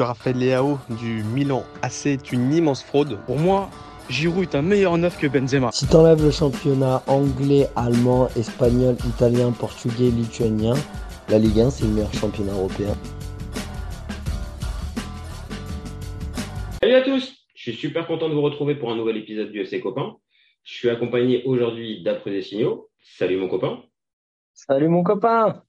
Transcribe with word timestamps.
Raphaël 0.00 0.38
Leao 0.38 0.78
du 1.00 1.24
Milan 1.24 1.64
AC 1.82 2.06
est 2.06 2.30
une 2.30 2.52
immense 2.52 2.84
fraude. 2.84 3.18
Pour 3.26 3.36
moi, 3.36 3.68
Giroud 4.08 4.44
est 4.44 4.54
un 4.54 4.62
meilleur 4.62 4.96
neuf 4.96 5.18
que 5.18 5.26
Benzema. 5.26 5.72
Si 5.72 5.88
t'enlèves 5.88 6.22
le 6.22 6.30
championnat 6.30 7.02
anglais, 7.08 7.66
allemand, 7.74 8.28
espagnol, 8.36 8.94
italien, 9.04 9.50
portugais, 9.50 10.10
lituanien, 10.10 10.74
la 11.28 11.40
Ligue 11.40 11.58
1 11.58 11.70
c'est 11.70 11.84
le 11.84 11.94
meilleur 11.94 12.14
championnat 12.14 12.52
européen. 12.52 12.94
Salut 16.80 16.94
à 16.94 17.02
tous, 17.02 17.34
je 17.56 17.60
suis 17.60 17.74
super 17.74 18.06
content 18.06 18.28
de 18.28 18.34
vous 18.34 18.42
retrouver 18.42 18.76
pour 18.76 18.92
un 18.92 18.96
nouvel 18.96 19.16
épisode 19.16 19.50
du 19.50 19.62
FC 19.62 19.80
Copain. 19.80 20.14
Je 20.62 20.74
suis 20.74 20.90
accompagné 20.90 21.42
aujourd'hui 21.42 22.04
d'Après 22.04 22.30
des 22.30 22.42
signaux. 22.42 22.88
Salut 23.02 23.36
mon 23.36 23.48
copain. 23.48 23.82
Salut 24.54 24.86
mon 24.86 25.02
copain. 25.02 25.64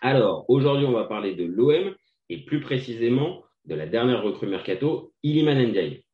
Alors, 0.00 0.44
aujourd'hui 0.48 0.86
on 0.86 0.92
va 0.92 1.04
parler 1.04 1.36
de 1.36 1.44
l'OM 1.44 1.94
et 2.28 2.44
plus 2.44 2.60
précisément 2.60 3.42
de 3.64 3.74
la 3.74 3.86
dernière 3.86 4.22
recrue 4.22 4.46
mercato, 4.46 5.12
Iliman 5.22 5.58
Ndiaye. 5.68 6.04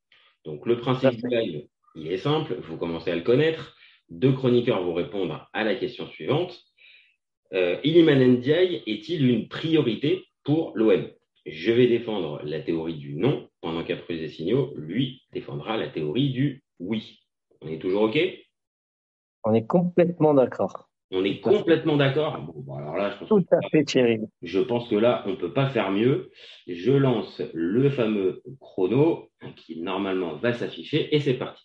Donc 0.45 0.67
le 0.67 0.79
principe 0.79 1.17
du 1.17 1.29
live, 1.29 1.67
il 1.95 2.11
est 2.13 2.19
simple, 2.19 2.57
vous 2.63 2.77
commencez 2.77 3.11
à 3.11 3.17
le 3.17 3.23
connaître. 3.23 3.77
Deux 4.11 4.33
chroniqueurs 4.33 4.83
vont 4.83 4.95
répondre 4.95 5.49
à 5.53 5.65
la 5.65 5.75
question 5.75 6.07
suivante. 6.09 6.61
Euh, 7.53 7.79
Iliman 7.85 8.19
Ndiaye 8.39 8.83
est-il 8.87 9.29
une 9.29 9.49
priorité 9.49 10.25
pour 10.43 10.73
l'OM 10.75 11.09
Je 11.47 11.73
vais 11.73 11.87
défendre 11.87 12.41
la 12.45 12.61
théorie 12.61 12.97
du 12.97 13.15
non, 13.17 13.49
pendant 13.61 13.85
qu'après 13.85 14.17
des 14.17 14.29
signaux, 14.29 14.73
lui 14.77 15.23
défendra 15.33 15.77
la 15.77 15.89
théorie 15.89 16.31
du 16.33 16.65
oui. 16.81 17.21
On 17.61 17.69
est 17.69 17.79
toujours 17.79 18.03
OK? 18.03 18.19
On 19.45 19.55
est 19.55 19.67
complètement 19.67 20.35
d'accord. 20.35 20.89
On 21.15 21.25
est 21.25 21.41
complètement 21.41 21.97
d'accord. 21.97 22.41
Bon, 22.41 22.77
alors 22.77 22.97
là, 22.97 23.11
je 23.13 23.19
pense 23.19 23.29
Tout 23.29 23.47
à 23.55 23.61
fait, 23.71 23.85
Thierry. 23.85 24.19
Je 24.43 24.59
pense 24.59 24.89
que 24.89 24.97
là, 24.97 25.23
on 25.27 25.31
ne 25.31 25.37
peut 25.37 25.53
pas 25.53 25.69
faire 25.69 25.93
mieux. 25.93 26.31
Je 26.67 26.91
lance 26.91 27.41
le 27.53 27.89
fameux 27.89 28.43
chrono 28.61 29.29
qui 29.57 29.81
normalement 29.81 30.35
va 30.35 30.53
s'afficher 30.53 31.15
et 31.15 31.21
c'est 31.21 31.35
parti. 31.35 31.63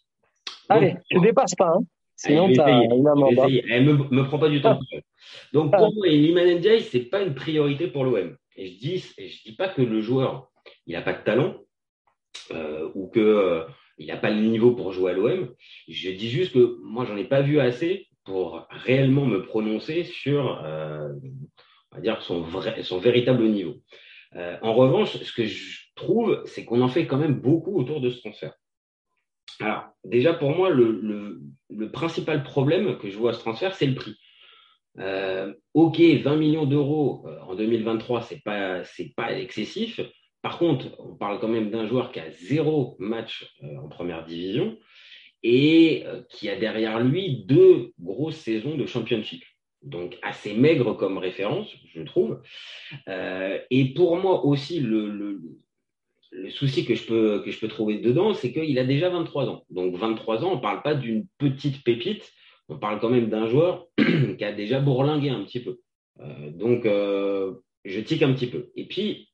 Allez, 0.69 0.95
tu 1.09 1.17
ne 1.17 1.23
dépasses 1.23 1.55
pas. 1.55 1.73
Hein. 1.75 1.83
Sinon, 2.15 2.51
tu 2.51 2.59
as 2.59 2.83
une 2.83 3.07
amende. 3.07 3.33
Elle 3.69 3.85
me, 3.85 3.93
me 3.93 4.23
prend 4.23 4.37
pas 4.37 4.49
du 4.49 4.61
temps. 4.61 4.79
Donc, 5.53 5.71
pour 5.71 5.93
moi, 5.95 6.07
Liman 6.07 6.57
Ndiaye, 6.57 6.81
ce 6.81 6.97
n'est 6.97 7.03
pas 7.05 7.21
une 7.23 7.33
priorité 7.33 7.87
pour 7.87 8.03
l'OM. 8.03 8.35
Et 8.55 8.67
je 8.67 8.77
dis, 8.77 8.97
je 9.17 9.43
dis 9.49 9.55
pas 9.55 9.69
que 9.69 9.81
le 9.81 10.01
joueur, 10.01 10.51
il 10.85 10.93
n'a 10.93 11.01
pas 11.01 11.13
de 11.13 11.23
talent 11.23 11.55
euh, 12.51 12.89
ou 12.93 13.09
qu'il 13.09 13.21
euh, 13.21 13.63
n'a 13.99 14.17
pas 14.17 14.29
le 14.29 14.41
niveau 14.41 14.73
pour 14.75 14.91
jouer 14.91 15.11
à 15.11 15.13
l'OM. 15.15 15.55
Je 15.87 16.11
dis 16.11 16.29
juste 16.29 16.53
que 16.53 16.77
moi, 16.83 17.05
j'en 17.05 17.17
ai 17.17 17.23
pas 17.23 17.41
vu 17.41 17.59
assez 17.59 18.08
réellement 18.69 19.25
me 19.25 19.43
prononcer 19.43 20.03
sur, 20.03 20.61
euh, 20.63 21.09
dire, 21.99 22.21
son, 22.21 22.41
vrai, 22.41 22.83
son 22.83 22.99
véritable 22.99 23.43
niveau. 23.47 23.81
Euh, 24.35 24.57
en 24.61 24.73
revanche, 24.73 25.17
ce 25.17 25.33
que 25.33 25.45
je 25.45 25.79
trouve, 25.95 26.43
c'est 26.45 26.65
qu'on 26.65 26.81
en 26.81 26.87
fait 26.87 27.07
quand 27.07 27.17
même 27.17 27.39
beaucoup 27.39 27.77
autour 27.79 28.01
de 28.01 28.09
ce 28.09 28.19
transfert. 28.19 28.53
Alors, 29.59 29.85
déjà 30.03 30.33
pour 30.33 30.51
moi, 30.51 30.69
le, 30.69 31.41
principal 31.91 32.43
problème 32.43 32.97
que 32.97 33.09
je 33.09 33.17
vois 33.17 33.31
à 33.31 33.33
ce 33.33 33.39
transfert, 33.39 33.75
c'est 33.75 33.87
le 33.87 33.95
prix. 33.95 34.15
Euh, 34.99 35.53
ok, 35.73 35.99
20 35.99 36.35
millions 36.35 36.65
d'euros 36.65 37.25
en 37.47 37.55
2023, 37.55 38.21
c'est 38.21 38.43
pas 38.43 38.83
c'est 38.83 39.13
pas 39.15 39.33
excessif. 39.33 39.99
Par 40.41 40.57
contre, 40.57 40.87
on 40.99 41.15
parle 41.15 41.39
quand 41.39 41.47
même 41.47 41.69
d'un 41.69 41.87
joueur 41.87 42.11
qui 42.11 42.19
a 42.19 42.29
zéro 42.31 42.95
match 42.99 43.53
en 43.61 43.89
première 43.89 44.23
division 44.23 44.77
et 45.43 46.03
euh, 46.05 46.21
qui 46.29 46.49
a 46.49 46.55
derrière 46.57 46.99
lui 46.99 47.43
deux 47.45 47.93
grosses 47.99 48.37
saisons 48.37 48.75
de 48.75 48.85
championship. 48.85 49.43
Donc 49.81 50.17
assez 50.21 50.53
maigre 50.53 50.93
comme 50.93 51.17
référence, 51.17 51.69
je 51.93 52.01
trouve. 52.01 52.41
Euh, 53.07 53.57
et 53.69 53.93
pour 53.93 54.17
moi 54.17 54.45
aussi, 54.45 54.81
le, 54.81 55.39
souci 56.49 56.85
que 56.85 56.95
je 56.95 57.05
peux, 57.05 57.41
que 57.43 57.51
je 57.51 57.59
peux 57.59 57.69
trouver 57.69 57.99
dedans, 57.99 58.33
c'est 58.33 58.51
qu'il 58.51 58.77
a 58.77 58.83
déjà 58.83 59.09
23 59.09 59.49
ans. 59.49 59.65
Donc 59.69 59.95
23 59.95 60.43
ans, 60.43 60.51
on 60.51 60.55
ne 60.57 60.61
parle 60.61 60.81
pas 60.81 60.95
d'une 60.95 61.25
petite 61.37 61.83
pépite, 61.83 62.29
on 62.67 62.77
parle 62.77 62.99
quand 62.99 63.09
même 63.09 63.29
d'un 63.29 63.47
joueur 63.47 63.87
qui 64.37 64.43
a 64.43 64.51
déjà 64.51 64.79
bourlingué 64.79 65.29
un 65.29 65.43
petit 65.45 65.61
peu. 65.61 65.79
Euh, 66.19 66.51
donc 66.51 66.83
je 67.85 67.99
tique 68.01 68.21
un 68.21 68.33
petit 68.33 68.47
peu. 68.47 68.71
Et 68.75 68.85
puis, 68.85 69.29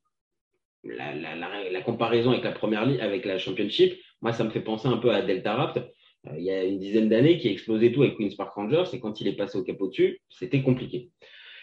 la, 0.84 1.16
la 1.16 1.82
comparaison 1.82 2.30
avec 2.30 2.44
la 2.44 2.52
première 2.52 2.86
ligue, 2.86 3.02
avec 3.02 3.26
la 3.26 3.40
championship, 3.40 4.00
moi, 4.22 4.34
ça 4.34 4.44
me 4.44 4.50
fait 4.50 4.62
penser 4.62 4.88
un 4.88 4.98
peu 4.98 5.12
à 5.12 5.22
Delta 5.22 5.54
Rapt. 5.54 5.80
Euh, 6.28 6.38
il 6.38 6.44
y 6.44 6.52
a 6.52 6.64
une 6.64 6.80
dizaine 6.80 7.10
d'années, 7.10 7.38
qui 7.38 7.48
a 7.48 7.52
explosé 7.52 7.92
tout 7.92 8.04
avec 8.04 8.18
Queen's 8.18 8.36
Park 8.36 8.54
Rangers, 8.54 8.86
et 8.94 9.00
quand 9.00 9.22
il 9.22 9.28
est 9.28 9.36
passé 9.36 9.58
au 9.58 9.64
capot 9.64 9.88
dessus, 9.88 10.22
c'était 10.30 10.62
compliqué. 10.62 11.12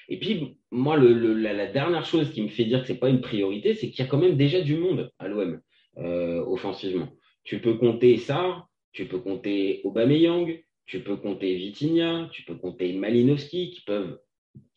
Et 0.09 0.19
puis, 0.19 0.59
moi, 0.71 0.97
la, 0.97 1.67
dernière 1.67 2.05
chose 2.05 2.31
qui 2.33 2.43
me 2.43 2.49
fait 2.49 2.65
dire 2.65 2.83
que 2.83 2.87
c'est 2.87 2.99
pas 2.99 3.09
une 3.09 3.21
priorité, 3.21 3.75
c'est 3.75 3.91
qu'il 3.91 4.05
y 4.05 4.07
a 4.07 4.11
quand 4.11 4.19
même 4.19 4.37
déjà 4.37 4.61
du 4.61 4.77
monde 4.77 5.11
à 5.19 5.29
l'OM 5.29 5.61
euh, 5.99 6.45
offensivement. 6.45 7.09
Tu 7.45 7.61
peux 7.61 7.75
compter 7.75 8.17
Sarr, 8.17 8.69
tu 8.93 9.07
peux 9.07 9.19
compter 9.19 9.81
Aubameyang, 9.85 10.63
tu 10.87 11.01
peux 11.01 11.17
compter 11.17 11.55
Vitinha, 11.55 12.29
tu 12.33 12.43
peux 12.45 12.57
compter 12.57 12.93
Malinowski, 12.93 13.71
qui 13.71 13.83
peuvent 13.83 14.19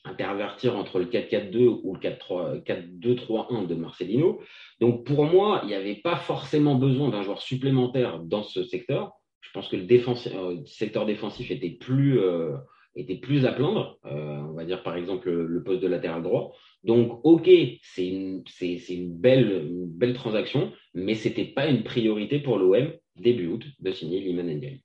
intervertir 0.05 0.77
entre 0.77 0.99
le 0.99 1.05
4-4-2 1.05 1.81
ou 1.83 1.95
le 1.95 1.99
4-2-3-1 1.99 3.67
de 3.67 3.75
Marcelino. 3.75 4.39
Donc 4.79 5.05
pour 5.05 5.25
moi, 5.25 5.61
il 5.63 5.67
n'y 5.67 5.73
avait 5.73 5.95
pas 5.95 6.15
forcément 6.15 6.75
besoin 6.75 7.09
d'un 7.09 7.23
joueur 7.23 7.41
supplémentaire 7.41 8.19
dans 8.19 8.43
ce 8.43 8.63
secteur. 8.63 9.13
Je 9.45 9.51
pense 9.53 9.67
que 9.69 9.75
le 9.75 9.85
euh, 9.85 10.65
secteur 10.65 11.05
défensif 11.05 11.51
était 11.51 11.69
plus, 11.69 12.19
euh, 12.19 12.55
était 12.95 13.15
plus 13.17 13.45
à 13.45 13.53
plaindre. 13.53 13.99
Euh, 14.05 14.39
on 14.41 14.53
va 14.53 14.65
dire 14.65 14.83
par 14.83 14.95
exemple 14.95 15.29
le, 15.29 15.63
poste 15.63 15.81
de 15.81 15.87
latéral 15.87 16.23
droit. 16.23 16.53
Donc 16.83 17.19
ok, 17.23 17.49
c'est 17.81 18.07
une, 18.07 18.43
une, 18.61 19.17
belle, 19.17 19.67
belle 19.87 20.13
transaction, 20.13 20.71
mais 20.93 21.15
ce 21.15 21.27
n'était 21.27 21.45
pas 21.45 21.67
une 21.67 21.83
priorité 21.83 22.39
pour 22.39 22.57
l'OM 22.57 22.91
début 23.15 23.47
août 23.47 23.63
de 23.79 23.91
signer 23.91 24.19
Liman 24.19 24.47
Ndiaye. 24.47 24.83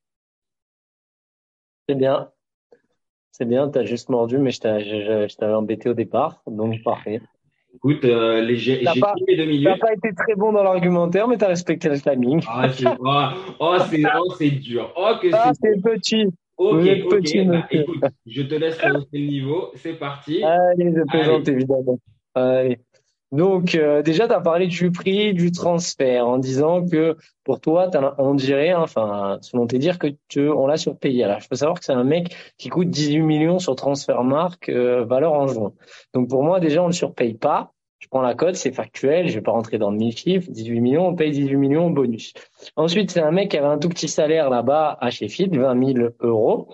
C'est 1.88 1.96
bien. 1.96 2.30
C'est 3.32 3.46
bien, 3.46 3.70
tu 3.70 3.78
as 3.78 3.84
juste 3.84 4.08
mordu, 4.08 4.38
mais 4.38 4.50
je 4.50 5.36
t'avais 5.36 5.54
embêté 5.54 5.88
au 5.88 5.94
départ, 5.94 6.42
donc 6.46 6.82
parfait. 6.82 7.20
Écoute, 7.74 8.04
euh, 8.04 8.40
les 8.42 8.56
j'ai 8.56 8.82
deux 8.82 9.44
milieux. 9.46 9.70
T'as 9.70 9.78
pas 9.78 9.92
été 9.94 10.14
très 10.14 10.34
bon 10.34 10.52
dans 10.52 10.62
l'argumentaire, 10.62 11.28
mais 11.28 11.38
tu 11.38 11.44
as 11.44 11.48
respecté 11.48 11.88
le 11.88 12.00
timing. 12.00 12.42
Ah, 12.48 12.68
c'est 12.68 12.86
oh, 12.86 13.26
oh, 13.58 13.76
c'est 13.88 14.02
oh, 14.16 14.60
dur. 14.60 14.92
Oh, 14.96 15.12
que 15.20 15.28
ah, 15.32 15.52
c'est 15.60 15.80
petit. 15.82 16.26
Ok, 16.58 16.82
petit, 16.82 17.44
Bah, 17.46 17.66
écoute, 17.70 18.04
je 18.26 18.42
te 18.42 18.54
laisse 18.54 18.78
relancer 18.82 19.08
le 19.14 19.26
niveau. 19.26 19.70
C'est 19.76 19.94
parti. 19.94 20.44
Allez, 20.44 20.92
je 20.94 21.02
plaisante 21.06 21.48
Allez. 21.48 21.56
évidemment. 21.56 21.98
Allez. 22.34 22.78
Donc, 23.32 23.76
euh, 23.76 24.02
déjà, 24.02 24.26
tu 24.26 24.34
as 24.34 24.40
parlé 24.40 24.66
du 24.66 24.90
prix 24.90 25.32
du 25.34 25.52
transfert 25.52 26.26
en 26.26 26.38
disant 26.38 26.84
que 26.84 27.16
pour 27.44 27.60
toi, 27.60 27.88
on 28.18 28.34
dirait, 28.34 28.70
hein, 28.70 28.80
enfin, 28.82 29.38
selon 29.40 29.66
tes 29.66 29.78
dires, 29.78 29.98
que 29.98 30.08
tu, 30.28 30.48
on 30.48 30.66
l'a 30.66 30.76
surpayé. 30.76 31.22
Alors, 31.24 31.40
je 31.40 31.48
peux 31.48 31.56
savoir 31.56 31.78
que 31.78 31.84
c'est 31.84 31.92
un 31.92 32.04
mec 32.04 32.34
qui 32.58 32.68
coûte 32.68 32.90
18 32.90 33.22
millions 33.22 33.58
sur 33.60 33.76
Transfermarkt, 33.76 34.68
euh, 34.68 35.04
valeur 35.04 35.32
en 35.34 35.46
juin. 35.46 35.72
Donc, 36.12 36.28
pour 36.28 36.42
moi, 36.42 36.58
déjà, 36.58 36.82
on 36.82 36.88
le 36.88 36.92
surpaye 36.92 37.34
pas. 37.34 37.72
Je 38.00 38.08
prends 38.08 38.22
la 38.22 38.34
cote, 38.34 38.56
c'est 38.56 38.72
factuel, 38.72 39.28
je 39.28 39.34
vais 39.34 39.42
pas 39.42 39.52
rentrer 39.52 39.78
dans 39.78 39.90
le 39.90 39.96
mille 39.98 40.16
chiffres. 40.16 40.50
18 40.50 40.80
millions, 40.80 41.06
on 41.08 41.14
paye 41.14 41.30
18 41.30 41.56
millions 41.56 41.90
bonus. 41.90 42.32
Ensuite, 42.74 43.10
c'est 43.10 43.20
un 43.20 43.30
mec 43.30 43.50
qui 43.50 43.58
avait 43.58 43.66
un 43.66 43.78
tout 43.78 43.90
petit 43.90 44.08
salaire 44.08 44.50
là-bas 44.50 44.96
à 45.00 45.10
Sheffield, 45.10 45.54
20 45.54 45.94
000 45.94 46.08
euros. 46.20 46.68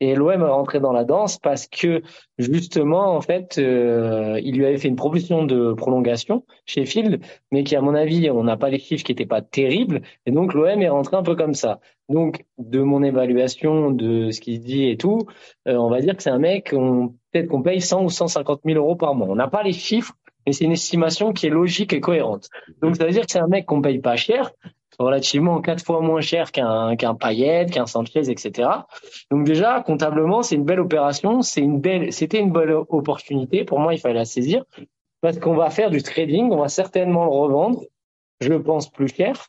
Et 0.00 0.14
l'OM 0.14 0.30
est 0.30 0.44
rentré 0.44 0.78
dans 0.78 0.92
la 0.92 1.04
danse 1.04 1.38
parce 1.38 1.66
que 1.66 2.02
justement, 2.38 3.16
en 3.16 3.20
fait, 3.20 3.58
euh, 3.58 4.40
il 4.42 4.56
lui 4.56 4.64
avait 4.64 4.78
fait 4.78 4.88
une 4.88 4.96
proposition 4.96 5.44
de 5.44 5.72
prolongation 5.72 6.44
chez 6.66 6.84
Field, 6.84 7.20
mais 7.50 7.64
qui, 7.64 7.74
à 7.74 7.80
mon 7.80 7.94
avis, 7.94 8.30
on 8.30 8.44
n'a 8.44 8.56
pas 8.56 8.70
les 8.70 8.78
chiffres 8.78 9.04
qui 9.04 9.12
n'étaient 9.12 9.26
pas 9.26 9.42
terribles. 9.42 10.02
Et 10.24 10.30
donc, 10.30 10.54
l'OM 10.54 10.80
est 10.80 10.88
rentré 10.88 11.16
un 11.16 11.22
peu 11.22 11.34
comme 11.34 11.54
ça. 11.54 11.80
Donc, 12.08 12.44
de 12.58 12.80
mon 12.80 13.02
évaluation 13.02 13.90
de 13.90 14.30
ce 14.30 14.40
qu'il 14.40 14.60
dit 14.60 14.88
et 14.88 14.96
tout, 14.96 15.26
euh, 15.66 15.74
on 15.74 15.90
va 15.90 16.00
dire 16.00 16.16
que 16.16 16.22
c'est 16.22 16.30
un 16.30 16.38
mec, 16.38 16.70
peut-être 16.70 17.48
qu'on 17.48 17.62
paye 17.62 17.80
100 17.80 18.04
ou 18.04 18.08
150 18.08 18.60
000 18.64 18.78
euros 18.78 18.96
par 18.96 19.14
mois. 19.14 19.26
On 19.28 19.34
n'a 19.34 19.48
pas 19.48 19.64
les 19.64 19.72
chiffres, 19.72 20.14
mais 20.46 20.52
c'est 20.52 20.64
une 20.64 20.72
estimation 20.72 21.32
qui 21.32 21.46
est 21.46 21.50
logique 21.50 21.92
et 21.92 22.00
cohérente. 22.00 22.48
Donc, 22.82 22.96
ça 22.96 23.04
veut 23.04 23.10
dire 23.10 23.26
que 23.26 23.32
c'est 23.32 23.40
un 23.40 23.48
mec 23.48 23.66
qu'on 23.66 23.82
paye 23.82 23.98
pas 23.98 24.16
cher, 24.16 24.52
relativement 24.98 25.60
quatre 25.60 25.84
fois 25.84 26.00
moins 26.00 26.20
cher 26.20 26.52
qu'un 26.52 26.96
qu'un 26.96 27.14
Payet, 27.14 27.66
qu'un 27.66 27.86
Sanchez, 27.86 28.30
etc. 28.30 28.68
Donc 29.30 29.44
déjà, 29.44 29.80
comptablement, 29.80 30.42
c'est 30.42 30.56
une 30.56 30.64
belle 30.64 30.80
opération, 30.80 31.42
c'est 31.42 31.60
une 31.60 31.80
belle, 31.80 32.12
c'était 32.12 32.40
une 32.40 32.52
belle 32.52 32.72
opportunité. 32.72 33.64
Pour 33.64 33.78
moi, 33.78 33.94
il 33.94 33.98
fallait 33.98 34.14
la 34.14 34.24
saisir 34.24 34.64
parce 35.20 35.38
qu'on 35.38 35.54
va 35.54 35.70
faire 35.70 35.90
du 35.90 36.02
trading, 36.02 36.50
on 36.50 36.58
va 36.58 36.68
certainement 36.68 37.24
le 37.24 37.30
revendre, 37.30 37.82
je 38.40 38.54
pense 38.54 38.90
plus 38.90 39.14
cher. 39.14 39.48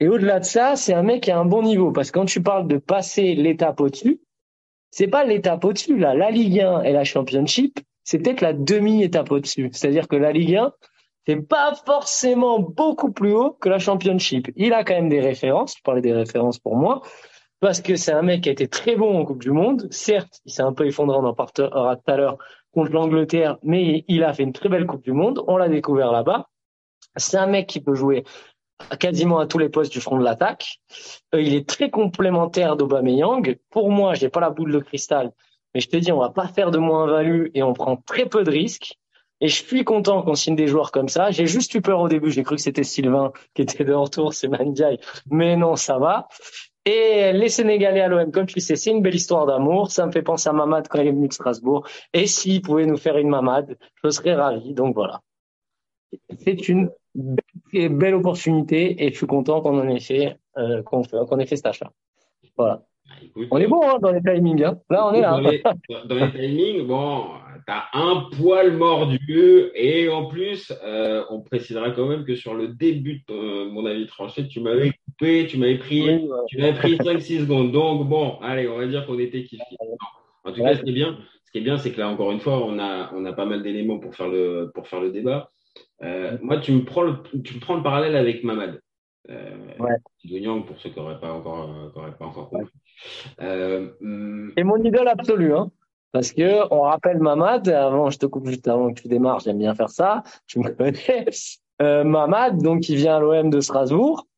Et 0.00 0.08
au-delà 0.08 0.40
de 0.40 0.44
ça, 0.44 0.76
c'est 0.76 0.92
un 0.92 1.02
mec 1.02 1.22
qui 1.22 1.30
un 1.30 1.44
bon 1.44 1.62
niveau 1.62 1.92
parce 1.92 2.10
que 2.10 2.18
quand 2.18 2.26
tu 2.26 2.42
parles 2.42 2.66
de 2.66 2.78
passer 2.78 3.34
l'étape 3.34 3.80
au-dessus, 3.80 4.20
c'est 4.90 5.08
pas 5.08 5.24
l'étape 5.24 5.64
au-dessus 5.64 5.98
là. 5.98 6.14
La 6.14 6.30
Ligue 6.30 6.60
1 6.60 6.82
et 6.82 6.92
la 6.92 7.04
Championship, 7.04 7.80
c'est 8.04 8.18
peut-être 8.18 8.40
la 8.40 8.52
demi-étape 8.52 9.30
au-dessus. 9.30 9.70
C'est-à-dire 9.72 10.08
que 10.08 10.16
la 10.16 10.32
Ligue 10.32 10.56
1, 10.56 10.72
c'est 11.26 11.40
pas 11.40 11.74
forcément 11.86 12.58
beaucoup 12.60 13.12
plus 13.12 13.32
haut 13.32 13.52
que 13.52 13.68
la 13.68 13.78
Championship. 13.78 14.50
Il 14.56 14.72
a 14.72 14.84
quand 14.84 14.94
même 14.94 15.08
des 15.08 15.20
références. 15.20 15.74
Je 15.78 15.82
parlais 15.82 16.02
des 16.02 16.12
références 16.12 16.58
pour 16.58 16.76
moi 16.76 17.02
parce 17.60 17.80
que 17.80 17.96
c'est 17.96 18.12
un 18.12 18.22
mec 18.22 18.42
qui 18.42 18.50
a 18.50 18.52
été 18.52 18.68
très 18.68 18.94
bon 18.94 19.18
en 19.18 19.24
Coupe 19.24 19.40
du 19.40 19.50
Monde. 19.50 19.88
Certes, 19.90 20.40
il 20.44 20.52
s'est 20.52 20.62
un 20.62 20.74
peu 20.74 20.86
effondré, 20.86 21.16
on 21.16 21.24
en 21.24 21.32
parlera 21.32 21.96
tout 21.96 22.10
à 22.10 22.16
l'heure, 22.16 22.36
contre 22.72 22.92
l'Angleterre, 22.92 23.56
mais 23.62 24.04
il 24.06 24.22
a 24.22 24.34
fait 24.34 24.42
une 24.42 24.52
très 24.52 24.68
belle 24.68 24.86
Coupe 24.86 25.02
du 25.02 25.12
Monde. 25.12 25.42
On 25.46 25.56
l'a 25.56 25.70
découvert 25.70 26.12
là-bas. 26.12 26.50
C'est 27.16 27.38
un 27.38 27.46
mec 27.46 27.66
qui 27.66 27.80
peut 27.80 27.94
jouer 27.94 28.24
quasiment 28.98 29.38
à 29.38 29.46
tous 29.46 29.58
les 29.58 29.68
postes 29.68 29.92
du 29.92 30.00
front 30.00 30.18
de 30.18 30.24
l'attaque. 30.24 30.80
Euh, 31.34 31.40
il 31.40 31.54
est 31.54 31.66
très 31.66 31.90
complémentaire 31.90 32.76
d'Aubameyang. 32.76 33.56
Pour 33.70 33.90
moi, 33.90 34.14
j'ai 34.14 34.28
pas 34.28 34.40
la 34.40 34.50
boule 34.50 34.72
de 34.72 34.80
cristal, 34.80 35.32
mais 35.74 35.80
je 35.80 35.88
te 35.88 35.96
dis, 35.96 36.12
on 36.12 36.18
va 36.18 36.30
pas 36.30 36.48
faire 36.48 36.70
de 36.70 36.78
moins-value 36.78 37.46
et 37.54 37.62
on 37.62 37.72
prend 37.72 37.96
très 37.96 38.26
peu 38.26 38.44
de 38.44 38.50
risques. 38.50 38.98
Et 39.40 39.48
je 39.48 39.62
suis 39.62 39.84
content 39.84 40.22
qu'on 40.22 40.34
signe 40.34 40.56
des 40.56 40.66
joueurs 40.66 40.92
comme 40.92 41.08
ça. 41.08 41.30
J'ai 41.30 41.46
juste 41.46 41.74
eu 41.74 41.82
peur 41.82 42.00
au 42.00 42.08
début. 42.08 42.30
J'ai 42.30 42.42
cru 42.42 42.56
que 42.56 42.62
c'était 42.62 42.84
Sylvain 42.84 43.32
qui 43.54 43.62
était 43.62 43.84
de 43.84 43.92
retour, 43.92 44.32
c'est 44.32 44.48
Mandiaï. 44.48 44.98
Mais 45.30 45.56
non, 45.56 45.76
ça 45.76 45.98
va. 45.98 46.28
Et 46.86 47.32
les 47.32 47.48
Sénégalais 47.48 48.02
à 48.02 48.08
l'OM, 48.08 48.30
comme 48.30 48.46
tu 48.46 48.60
sais, 48.60 48.76
c'est 48.76 48.90
une 48.90 49.02
belle 49.02 49.14
histoire 49.14 49.46
d'amour. 49.46 49.90
Ça 49.90 50.06
me 50.06 50.12
fait 50.12 50.22
penser 50.22 50.48
à 50.48 50.52
Mamad 50.52 50.86
quand 50.88 51.00
il 51.00 51.08
est 51.08 51.12
venu 51.12 51.28
de 51.28 51.32
Strasbourg. 51.32 51.86
Et 52.12 52.26
s'il 52.26 52.62
pouvait 52.62 52.86
nous 52.86 52.96
faire 52.96 53.16
une 53.16 53.28
Mamad, 53.28 53.76
je 54.02 54.10
serais 54.10 54.34
ravi. 54.34 54.74
Donc 54.74 54.94
voilà. 54.94 55.20
C'est 56.38 56.68
une 56.68 56.90
belle, 57.14 58.14
opportunité 58.14 59.04
et 59.04 59.10
je 59.10 59.16
suis 59.16 59.26
content 59.26 59.60
qu'on 59.62 59.80
en 59.80 59.88
ait 59.88 60.00
fait, 60.00 60.38
euh, 60.58 60.82
qu'on 60.82 61.38
ait 61.38 61.46
fait 61.46 61.56
cet 61.56 61.66
achat. 61.66 61.90
Voilà. 62.56 62.84
Ah, 63.10 63.14
on 63.50 63.58
est 63.58 63.66
bon 63.66 63.80
hein, 63.82 63.98
dans 64.00 64.10
les 64.10 64.20
timings. 64.20 64.64
Hein. 64.64 64.78
Là, 64.90 65.08
on 65.08 65.12
est 65.12 65.20
là. 65.20 65.30
Dans 65.32 65.40
les, 65.40 65.62
dans 66.08 66.14
les 66.14 66.30
timings, 66.32 66.86
bon, 66.86 67.26
t'as 67.66 67.84
un 67.92 68.28
poil 68.36 68.72
mordu 68.72 69.70
et 69.74 70.08
en 70.08 70.26
plus, 70.26 70.72
euh, 70.84 71.24
on 71.30 71.40
précisera 71.40 71.90
quand 71.90 72.06
même 72.06 72.24
que 72.24 72.34
sur 72.34 72.54
le 72.54 72.68
début 72.68 73.22
de 73.28 73.68
mon 73.68 73.84
avis 73.86 74.06
tranché, 74.06 74.48
tu 74.48 74.60
m'avais 74.60 74.92
coupé, 75.04 75.46
tu 75.46 75.58
m'avais 75.58 75.78
pris, 75.78 76.28
tu 76.48 76.58
m'avais 76.58 76.74
pris 76.74 76.96
5-6 76.96 77.40
secondes. 77.40 77.72
Donc 77.72 78.08
bon, 78.08 78.38
allez, 78.40 78.68
on 78.68 78.78
va 78.78 78.86
dire 78.86 79.06
qu'on 79.06 79.18
était 79.18 79.44
kiffé. 79.44 79.62
En 80.44 80.52
tout 80.52 80.62
cas, 80.62 80.74
ce 80.74 80.82
qui 80.82 80.90
est 80.90 80.94
bien, 80.94 81.18
ce 81.46 81.52
qui 81.52 81.58
est 81.58 81.62
bien, 81.62 81.78
c'est 81.78 81.92
que 81.92 82.00
là, 82.00 82.08
encore 82.08 82.32
une 82.32 82.40
fois, 82.40 82.64
on 82.64 82.78
a, 82.78 83.10
on 83.14 83.24
a 83.24 83.32
pas 83.32 83.46
mal 83.46 83.62
d'éléments 83.62 83.98
pour 83.98 84.14
faire 84.14 84.28
le, 84.28 84.70
pour 84.74 84.88
faire 84.88 85.00
le 85.00 85.10
débat. 85.10 85.50
Euh, 86.02 86.36
moi, 86.42 86.58
tu 86.58 86.72
me 86.72 86.84
prends 86.84 87.02
le, 87.02 87.22
tu 87.42 87.54
me 87.54 87.60
prends 87.60 87.76
le 87.76 87.82
parallèle 87.82 88.16
avec 88.16 88.44
Mamad. 88.44 88.80
Euh, 89.30 89.56
ouais. 89.78 90.60
pour 90.66 90.78
ceux 90.80 90.90
qui 90.90 90.98
n'auraient 90.98 91.18
pas 91.18 91.32
encore, 91.32 91.92
euh, 91.96 92.10
pas 92.10 92.26
encore 92.26 92.50
compris. 92.50 92.70
Euh, 93.40 93.90
hum, 94.00 94.52
c'est 94.56 94.64
mon 94.64 94.82
idole 94.82 95.08
absolue, 95.08 95.54
hein. 95.54 95.70
Parce 96.12 96.30
que 96.32 96.72
on 96.72 96.82
rappelle 96.82 97.18
Mamad, 97.18 97.68
avant, 97.68 98.08
je 98.08 98.18
te 98.18 98.26
coupe 98.26 98.46
juste 98.46 98.68
avant 98.68 98.92
que 98.92 99.00
tu 99.00 99.08
démarres, 99.08 99.40
j'aime 99.40 99.58
bien 99.58 99.74
faire 99.74 99.90
ça, 99.90 100.22
tu 100.46 100.60
me 100.60 100.70
connais. 100.70 101.26
Euh, 101.82 102.04
Mamad, 102.04 102.62
donc 102.62 102.82
qui 102.82 102.94
vient 102.94 103.16
à 103.16 103.20
l'OM 103.20 103.50
de 103.50 103.60
Strasbourg, 103.60 104.28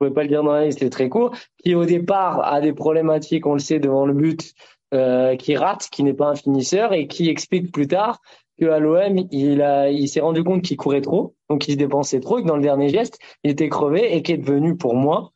je 0.00 0.06
pouvais 0.06 0.14
pas 0.14 0.22
le 0.22 0.28
dire 0.28 0.42
dans 0.42 0.52
la 0.52 0.64
liste, 0.64 0.78
c'est 0.78 0.88
très 0.88 1.10
court, 1.10 1.34
qui 1.62 1.74
au 1.74 1.84
départ 1.84 2.40
a 2.50 2.62
des 2.62 2.72
problématiques, 2.72 3.46
on 3.46 3.52
le 3.52 3.58
sait, 3.58 3.78
devant 3.78 4.06
le 4.06 4.14
but, 4.14 4.54
euh, 4.94 5.36
qui 5.36 5.54
rate, 5.54 5.88
qui 5.92 6.02
n'est 6.02 6.14
pas 6.14 6.28
un 6.28 6.34
finisseur 6.34 6.94
et 6.94 7.08
qui 7.08 7.28
explique 7.28 7.72
plus 7.72 7.88
tard 7.88 8.22
qu'à 8.58 8.78
l'OM, 8.78 9.18
il 9.30 9.62
il 9.92 10.08
s'est 10.08 10.20
rendu 10.20 10.42
compte 10.42 10.62
qu'il 10.62 10.78
courait 10.78 11.02
trop, 11.02 11.34
donc 11.50 11.68
il 11.68 11.72
se 11.72 11.76
dépensait 11.76 12.20
trop, 12.20 12.38
et 12.38 12.42
que 12.42 12.48
dans 12.48 12.56
le 12.56 12.62
dernier 12.62 12.88
geste, 12.88 13.18
il 13.44 13.50
était 13.50 13.68
crevé 13.68 14.16
et 14.16 14.22
qui 14.22 14.32
est 14.32 14.38
devenu 14.38 14.78
pour 14.78 14.94
moi 14.94 15.32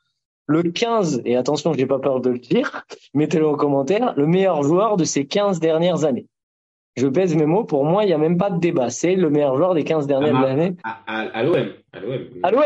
le 0.53 0.71
15, 0.71 1.23
et 1.25 1.37
attention, 1.37 1.73
je 1.73 1.79
n'ai 1.79 1.87
pas 1.87 1.99
peur 1.99 2.21
de 2.21 2.31
le 2.31 2.39
dire, 2.39 2.85
mettez-le 3.15 3.47
en 3.47 3.55
commentaire, 3.55 4.15
le 4.17 4.27
meilleur 4.27 4.63
joueur 4.63 4.97
de 4.97 5.05
ces 5.05 5.27
15 5.27 5.61
dernières 5.61 6.05
années. 6.05 6.27
Je 6.95 7.07
pèse 7.07 7.35
mes 7.35 7.47
mots, 7.47 7.65
pour 7.65 7.87
moi, 7.87 8.05
il 8.05 8.09
n'y 8.09 8.13
a 8.13 8.19
même 8.19 8.37
pas 8.37 8.51
de 8.51 8.61
débat. 8.61 8.91
C'est 8.91 9.15
le 9.15 9.31
meilleur 9.31 9.57
joueur 9.57 9.73
des 9.73 9.83
15 9.83 10.07
dernières 10.07 10.37
ah, 10.37 10.47
années. 10.47 10.77
À 11.07 11.43
l'OM. 11.43 11.73
À 11.91 12.01
l'OM. 12.01 12.21
À 12.43 12.51
l'OM. 12.51 12.63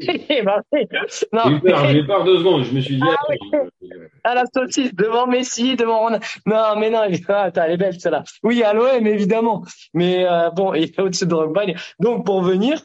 J'ai 0.00 0.40
eu 0.40 1.60
peur, 1.60 1.86
j'ai 1.88 2.02
peur 2.04 2.24
deux 2.24 2.38
secondes. 2.38 2.64
Je 2.64 2.74
me 2.74 2.80
suis 2.80 2.96
dit. 2.96 3.02
Ah, 3.04 4.30
À 4.30 4.34
la 4.34 4.44
saucisse, 4.46 4.94
devant 4.94 5.26
Messi, 5.26 5.76
devant 5.76 6.08
Non, 6.10 6.76
mais 6.78 6.88
non, 6.88 7.00
attends, 7.28 7.62
elle 7.64 7.72
est 7.72 7.76
belle, 7.76 8.00
celle-là. 8.00 8.24
Oui, 8.42 8.62
à 8.62 8.72
l'OM, 8.72 9.06
évidemment. 9.06 9.62
Mais 9.92 10.26
euh, 10.26 10.48
bon, 10.50 10.72
il 10.72 10.84
est 10.84 10.98
au-dessus 10.98 11.26
de 11.26 11.30
Drogba. 11.30 11.64
Donc, 12.00 12.24
pour 12.24 12.40
venir, 12.42 12.80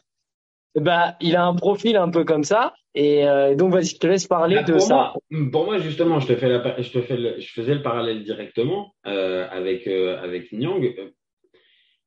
bah, 0.76 1.16
il 1.20 1.36
a 1.36 1.46
un 1.46 1.56
profil 1.56 1.98
un 1.98 2.10
peu 2.10 2.24
comme 2.24 2.44
ça. 2.44 2.74
Et 2.94 3.26
euh, 3.28 3.56
donc, 3.56 3.72
vas-y, 3.74 3.86
je 3.86 3.98
te 3.98 4.08
laisse 4.08 4.28
parler 4.28 4.58
bah, 4.58 4.64
de 4.64 4.80
ça. 4.80 5.14
pour 5.52 5.66
moi, 5.66 5.78
justement, 5.78 6.20
je 6.20 6.28
te 6.28 6.36
fais 6.36 6.50
la, 6.50 6.82
je 6.82 6.92
te 6.92 7.02
fais 7.02 7.18
le, 7.18 7.40
je 7.40 7.52
faisais 7.52 7.74
le 7.74 7.82
parallèle 7.82 8.24
directement 8.24 8.94
euh, 9.08 9.48
avec 9.50 9.88
euh, 9.88 10.22
avec 10.22 10.52
Nyang. 10.52 10.94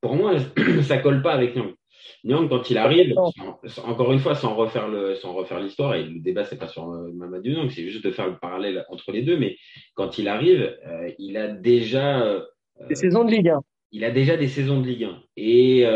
Pour 0.00 0.14
moi, 0.14 0.34
ça 0.82 0.98
colle 0.98 1.22
pas 1.22 1.32
avec 1.32 1.56
Nyang. 1.56 1.72
Nyang, 2.24 2.48
quand 2.48 2.70
il 2.70 2.78
arrive, 2.78 3.14
encore 3.84 4.12
une 4.12 4.18
fois, 4.18 4.34
sans 4.34 4.54
refaire 4.54 4.88
le, 4.88 5.14
sans 5.14 5.32
refaire 5.32 5.60
l'histoire, 5.60 5.94
et 5.94 6.04
le 6.04 6.20
débat 6.20 6.44
c'est 6.44 6.58
pas 6.58 6.68
sur 6.68 6.86
Mamadou 6.86 7.50
Nyang, 7.50 7.70
c'est 7.70 7.88
juste 7.88 8.04
de 8.04 8.10
faire 8.10 8.26
le 8.26 8.38
parallèle 8.38 8.84
entre 8.90 9.10
les 9.12 9.22
deux. 9.22 9.38
Mais 9.38 9.56
quand 9.94 10.18
il 10.18 10.28
arrive, 10.28 10.76
il 11.18 11.36
a 11.38 11.48
déjà 11.48 12.42
des 12.88 12.94
saisons 12.94 13.24
de 13.24 13.30
Ligue 13.30 13.48
1. 13.48 13.60
Il 13.92 14.04
a 14.04 14.10
déjà 14.10 14.36
des 14.36 14.48
saisons 14.48 14.80
de 14.80 14.86
Ligue 14.86 15.04
1 15.04 15.22
et 15.36 15.86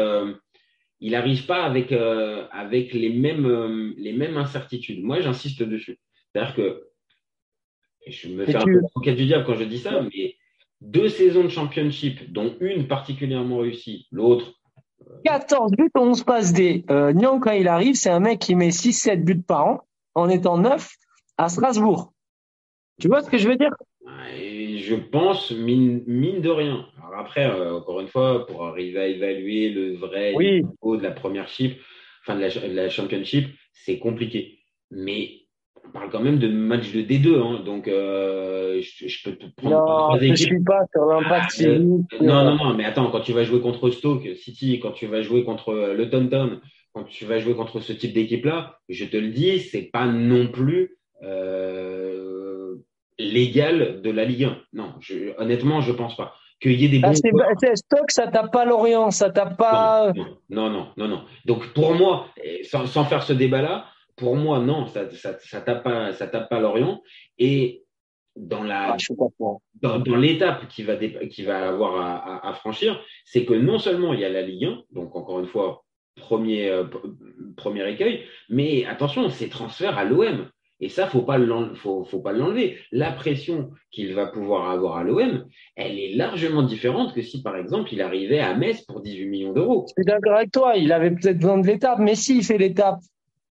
il 1.00 1.12
n'arrive 1.12 1.46
pas 1.46 1.64
avec, 1.64 1.92
euh, 1.92 2.46
avec 2.50 2.92
les, 2.92 3.10
mêmes, 3.10 3.46
euh, 3.46 3.94
les 3.96 4.12
mêmes 4.12 4.36
incertitudes. 4.36 5.02
Moi, 5.02 5.20
j'insiste 5.20 5.62
dessus. 5.62 5.98
C'est-à-dire 6.32 6.54
que 6.54 6.84
je 8.06 8.28
me 8.28 8.44
fais 8.44 8.56
un 8.56 8.64
peu 8.64 8.70
le 8.70 9.14
du 9.14 9.26
diable 9.26 9.44
quand 9.44 9.54
je 9.54 9.64
dis 9.64 9.78
ça, 9.78 10.02
mais 10.02 10.36
deux 10.80 11.08
saisons 11.08 11.44
de 11.44 11.48
championship, 11.48 12.32
dont 12.32 12.54
une 12.60 12.86
particulièrement 12.86 13.58
réussie, 13.58 14.06
l'autre. 14.10 14.54
14 15.24 15.72
euh, 15.72 15.76
buts, 15.76 15.90
11 15.94 16.22
passes 16.24 16.52
D. 16.52 16.84
Euh, 16.90 17.12
Nyan, 17.12 17.40
quand 17.40 17.52
il 17.52 17.68
arrive, 17.68 17.94
c'est 17.94 18.10
un 18.10 18.20
mec 18.20 18.38
qui 18.38 18.54
met 18.54 18.70
6-7 18.70 19.24
buts 19.24 19.42
par 19.42 19.66
an 19.66 19.80
en 20.14 20.28
étant 20.28 20.58
neuf 20.58 20.94
à 21.36 21.48
Strasbourg. 21.48 22.12
Tu 23.00 23.08
vois 23.08 23.22
ce 23.22 23.30
que 23.30 23.38
je 23.38 23.48
veux 23.48 23.56
dire? 23.56 23.70
Je 24.78 24.94
pense, 24.94 25.50
mine, 25.50 26.02
mine 26.06 26.40
de 26.40 26.50
rien, 26.50 26.86
après, 27.18 27.46
euh, 27.46 27.74
encore 27.74 28.00
une 28.00 28.08
fois, 28.08 28.46
pour 28.46 28.66
arriver 28.66 28.98
à 28.98 29.06
évaluer 29.06 29.70
le 29.70 29.94
vrai 29.94 30.34
niveau 30.34 30.96
de 30.96 31.02
la 31.02 31.10
première 31.10 31.48
chip, 31.48 31.78
enfin 32.22 32.38
de 32.38 32.74
la, 32.74 32.88
championship, 32.88 33.48
c'est 33.72 33.98
compliqué. 33.98 34.58
Mais 34.90 35.32
on 35.84 35.90
parle 35.90 36.10
quand 36.10 36.20
même 36.20 36.38
de 36.38 36.48
match 36.48 36.92
de 36.92 37.02
D2, 37.02 37.40
hein, 37.40 37.62
donc 37.64 37.88
euh, 37.88 38.80
je, 38.80 39.22
peux 39.24 39.36
te 39.36 39.46
prendre. 39.56 40.10
Non, 40.14 40.20
je 40.20 40.26
ne 40.26 40.36
suis 40.36 40.62
pas 40.62 40.80
sur 40.92 41.06
l'impact 41.06 41.56
ah, 41.60 41.64
euh, 41.64 41.78
Non, 42.20 42.44
non, 42.44 42.56
non, 42.56 42.74
mais 42.74 42.84
attends, 42.84 43.10
quand 43.10 43.20
tu 43.20 43.32
vas 43.32 43.44
jouer 43.44 43.60
contre 43.60 43.90
Stoke 43.90 44.28
City, 44.36 44.78
quand 44.80 44.92
tu 44.92 45.06
vas 45.06 45.22
jouer 45.22 45.44
contre 45.44 45.74
le 45.96 46.10
Tonton, 46.10 46.60
quand 46.92 47.04
tu 47.04 47.24
vas 47.24 47.38
jouer 47.38 47.54
contre 47.54 47.80
ce 47.80 47.92
type 47.92 48.12
d'équipe-là, 48.12 48.78
je 48.88 49.04
te 49.04 49.16
le 49.16 49.28
dis, 49.28 49.58
c'est 49.60 49.90
pas 49.90 50.06
non 50.06 50.48
plus 50.48 50.96
légal 53.18 54.00
de 54.02 54.10
la 54.10 54.24
Ligue 54.24 54.44
1. 54.44 54.58
Non, 54.72 54.94
je, 55.00 55.38
honnêtement, 55.38 55.80
je 55.80 55.92
pense 55.92 56.16
pas 56.16 56.34
qu'il 56.60 56.80
y 56.80 56.86
ait 56.86 56.88
des 56.88 57.00
ah, 57.04 57.10
bons. 57.10 57.74
stock, 57.74 58.10
ça 58.10 58.26
tape 58.26 58.52
pas 58.52 58.64
Lorient, 58.64 59.10
ça 59.10 59.30
tape 59.30 59.56
pas. 59.56 60.12
Non, 60.50 60.70
non, 60.70 60.88
non, 60.96 61.08
non. 61.08 61.24
Donc 61.44 61.72
pour 61.72 61.94
moi, 61.94 62.26
sans, 62.64 62.86
sans 62.86 63.04
faire 63.04 63.22
ce 63.22 63.32
débat-là, 63.32 63.86
pour 64.16 64.36
moi, 64.36 64.58
non, 64.58 64.86
ça, 64.86 65.08
ça, 65.10 65.38
ça 65.38 65.60
tape 65.60 65.84
pas, 65.84 66.12
ça 66.12 66.26
tape 66.26 66.48
pas 66.48 66.58
Lorient. 66.58 67.00
Et 67.38 67.84
dans 68.34 68.62
la, 68.62 68.94
ah, 68.94 68.96
dans, 69.80 69.98
dans 69.98 70.16
l'étape 70.16 70.68
qui 70.68 70.82
va, 70.82 70.96
qui 70.96 71.42
va 71.42 71.68
avoir 71.68 72.00
à, 72.00 72.16
à, 72.16 72.50
à 72.50 72.52
franchir, 72.54 73.00
c'est 73.24 73.44
que 73.44 73.54
non 73.54 73.78
seulement 73.78 74.12
il 74.12 74.20
y 74.20 74.24
a 74.24 74.28
la 74.28 74.42
Ligue 74.42 74.64
1, 74.64 74.82
donc 74.92 75.14
encore 75.14 75.40
une 75.40 75.46
fois, 75.46 75.84
premier, 76.18 76.68
euh, 76.68 76.84
premier 77.56 77.88
écueil, 77.88 78.24
mais 78.48 78.84
attention, 78.84 79.28
c'est 79.30 79.48
transfert 79.48 79.96
à 79.96 80.04
l'OM. 80.04 80.48
Et 80.80 80.88
ça, 80.88 81.06
faut 81.08 81.22
pas 81.22 81.38
faut, 81.74 82.04
faut 82.04 82.20
pas 82.20 82.32
l'enlever. 82.32 82.78
La 82.92 83.10
pression 83.10 83.70
qu'il 83.90 84.14
va 84.14 84.26
pouvoir 84.26 84.70
avoir 84.70 84.98
à 84.98 85.04
l'OM, 85.04 85.46
elle 85.74 85.98
est 85.98 86.14
largement 86.14 86.62
différente 86.62 87.14
que 87.14 87.22
si, 87.22 87.42
par 87.42 87.56
exemple, 87.56 87.88
il 87.92 88.00
arrivait 88.00 88.38
à 88.38 88.54
Metz 88.54 88.82
pour 88.82 89.00
18 89.00 89.26
millions 89.26 89.52
d'euros. 89.52 89.86
Je 89.88 90.02
suis 90.02 90.06
d'accord 90.06 90.34
avec 90.34 90.52
toi. 90.52 90.76
Il 90.76 90.92
avait 90.92 91.10
peut-être 91.10 91.38
besoin 91.38 91.58
de 91.58 91.66
l'étape, 91.66 91.98
mais 91.98 92.14
s'il 92.14 92.44
fait 92.44 92.58
l'étape, 92.58 93.00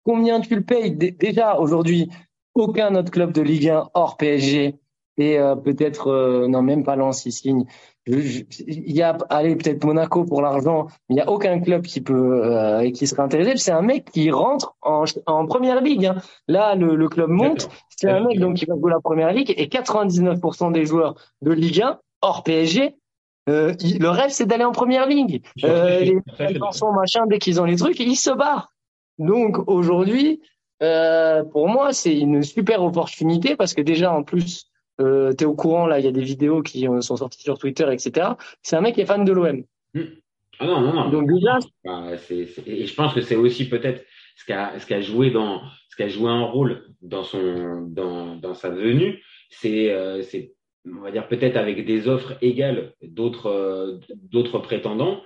combien 0.04 0.42
tu 0.42 0.56
le 0.56 0.64
payes? 0.64 0.92
Déjà, 0.92 1.58
aujourd'hui, 1.58 2.10
aucun 2.56 2.94
autre 2.96 3.12
club 3.12 3.32
de 3.32 3.42
Ligue 3.42 3.70
1 3.70 3.90
hors 3.94 4.18
PSG 4.18 4.76
et 5.18 5.40
euh, 5.40 5.56
peut-être, 5.56 6.08
euh, 6.08 6.48
non, 6.48 6.62
même 6.62 6.84
pas 6.84 6.96
Lens, 6.96 7.26
il 7.26 7.32
signe 7.32 7.66
il 8.06 8.92
y 8.92 9.02
a, 9.02 9.18
allez, 9.30 9.56
peut-être 9.56 9.84
Monaco 9.86 10.26
pour 10.26 10.42
l'argent, 10.42 10.88
mais 11.08 11.12
il 11.12 11.16
n'y 11.16 11.22
a 11.22 11.30
aucun 11.30 11.60
club 11.62 11.84
qui 11.84 12.02
peut 12.02 12.44
euh, 12.44 12.92
qui 12.92 13.08
serait 13.08 13.22
intéressé. 13.22 13.56
C'est 13.58 13.72
un 13.72 13.82
mec 13.82 14.12
qui 14.12 14.30
rentre 14.30 14.76
en, 14.82 15.06
en 15.26 15.46
première 15.46 15.82
ligue. 15.82 16.08
Hein. 16.08 16.16
Là, 16.48 16.76
le, 16.76 16.96
le, 16.96 17.08
club 17.08 17.30
monte. 17.30 17.70
C'est 17.90 18.10
un 18.10 18.26
mec 18.26 18.40
donc 18.40 18.58
qui 18.58 18.66
va 18.66 18.76
jouer 18.76 18.92
la 18.92 19.00
première 19.00 19.32
ligue 19.32 19.54
et 19.56 19.68
99% 19.68 20.74
des 20.74 20.86
joueurs 20.86 21.16
de 21.42 21.52
Ligue 21.52 21.82
1 21.82 22.00
hors 22.22 22.44
PSG. 22.44 22.98
Euh, 23.50 23.74
le 23.82 24.10
rêve, 24.10 24.32
c'est 24.32 24.46
d'aller 24.46 24.64
en 24.64 24.72
première 24.72 25.08
ligue. 25.08 25.42
Euh, 25.64 26.00
les 26.40 26.58
chansons, 26.58 26.92
machin, 26.92 27.26
dès 27.28 27.40
qu'ils 27.40 27.62
ont 27.62 27.66
les 27.66 27.76
trucs, 27.76 28.00
ils 28.00 28.16
se 28.16 28.32
barrent. 28.32 28.70
Donc 29.18 29.70
aujourd'hui, 29.70 30.42
euh, 30.82 31.44
pour 31.44 31.68
moi, 31.68 31.94
c'est 31.94 32.18
une 32.18 32.44
super 32.44 32.84
opportunité 32.84 33.56
parce 33.56 33.74
que 33.74 33.82
déjà, 33.82 34.14
en 34.14 34.24
plus, 34.24 34.66
euh, 35.02 35.34
t'es 35.34 35.46
au 35.46 35.56
courant 35.56 35.88
là, 35.88 36.00
il 36.00 36.06
y 36.06 36.08
a 36.08 36.12
des 36.12 36.22
vidéos 36.22 36.62
qui 36.62 36.88
sont 37.02 37.18
sorties 37.18 37.42
sur 37.42 37.58
Twitter, 37.58 37.86
etc. 37.92 38.32
C'est 38.62 38.76
un 38.76 38.82
mec 38.82 38.96
qui 38.96 39.02
est 39.02 39.06
fan 39.06 39.26
de 39.26 39.32
l'OM. 39.32 39.64
Hmm. 39.94 40.02
Ah 40.60 40.68
non, 40.68 40.82
non, 40.82 40.94
non. 40.94 41.10
Donc 41.10 41.28
déjà, 41.28 41.58
et 42.28 42.86
je 42.86 42.94
pense 42.94 43.14
que 43.14 43.22
c'est 43.22 43.36
aussi 43.36 43.68
peut-être 43.68 44.06
ce 44.36 44.46
qui 44.46 44.54
a, 44.54 44.80
ce 44.80 44.86
qui 44.86 44.94
a 44.94 45.02
joué 45.02 45.32
dans, 45.32 45.62
ce 45.90 45.96
qui 45.96 46.04
a 46.04 46.10
joué 46.10 46.30
un 46.30 46.44
rôle 46.44 46.84
dans 47.02 47.24
son, 47.24 47.88
dans, 47.88 48.36
dans 48.36 48.54
sa 48.54 48.70
venue, 48.70 49.22
c'est, 49.50 49.92
euh, 49.92 50.22
c'est, 50.22 50.54
on 50.86 51.02
va 51.02 51.12
dire 51.12 51.28
peut-être 51.28 51.58
avec 51.58 51.86
des 51.86 52.08
offres 52.08 52.34
égales 52.42 52.94
d'autres, 53.02 53.48
euh, 53.48 54.00
d'autres 54.32 54.60
prétendants. 54.60 55.22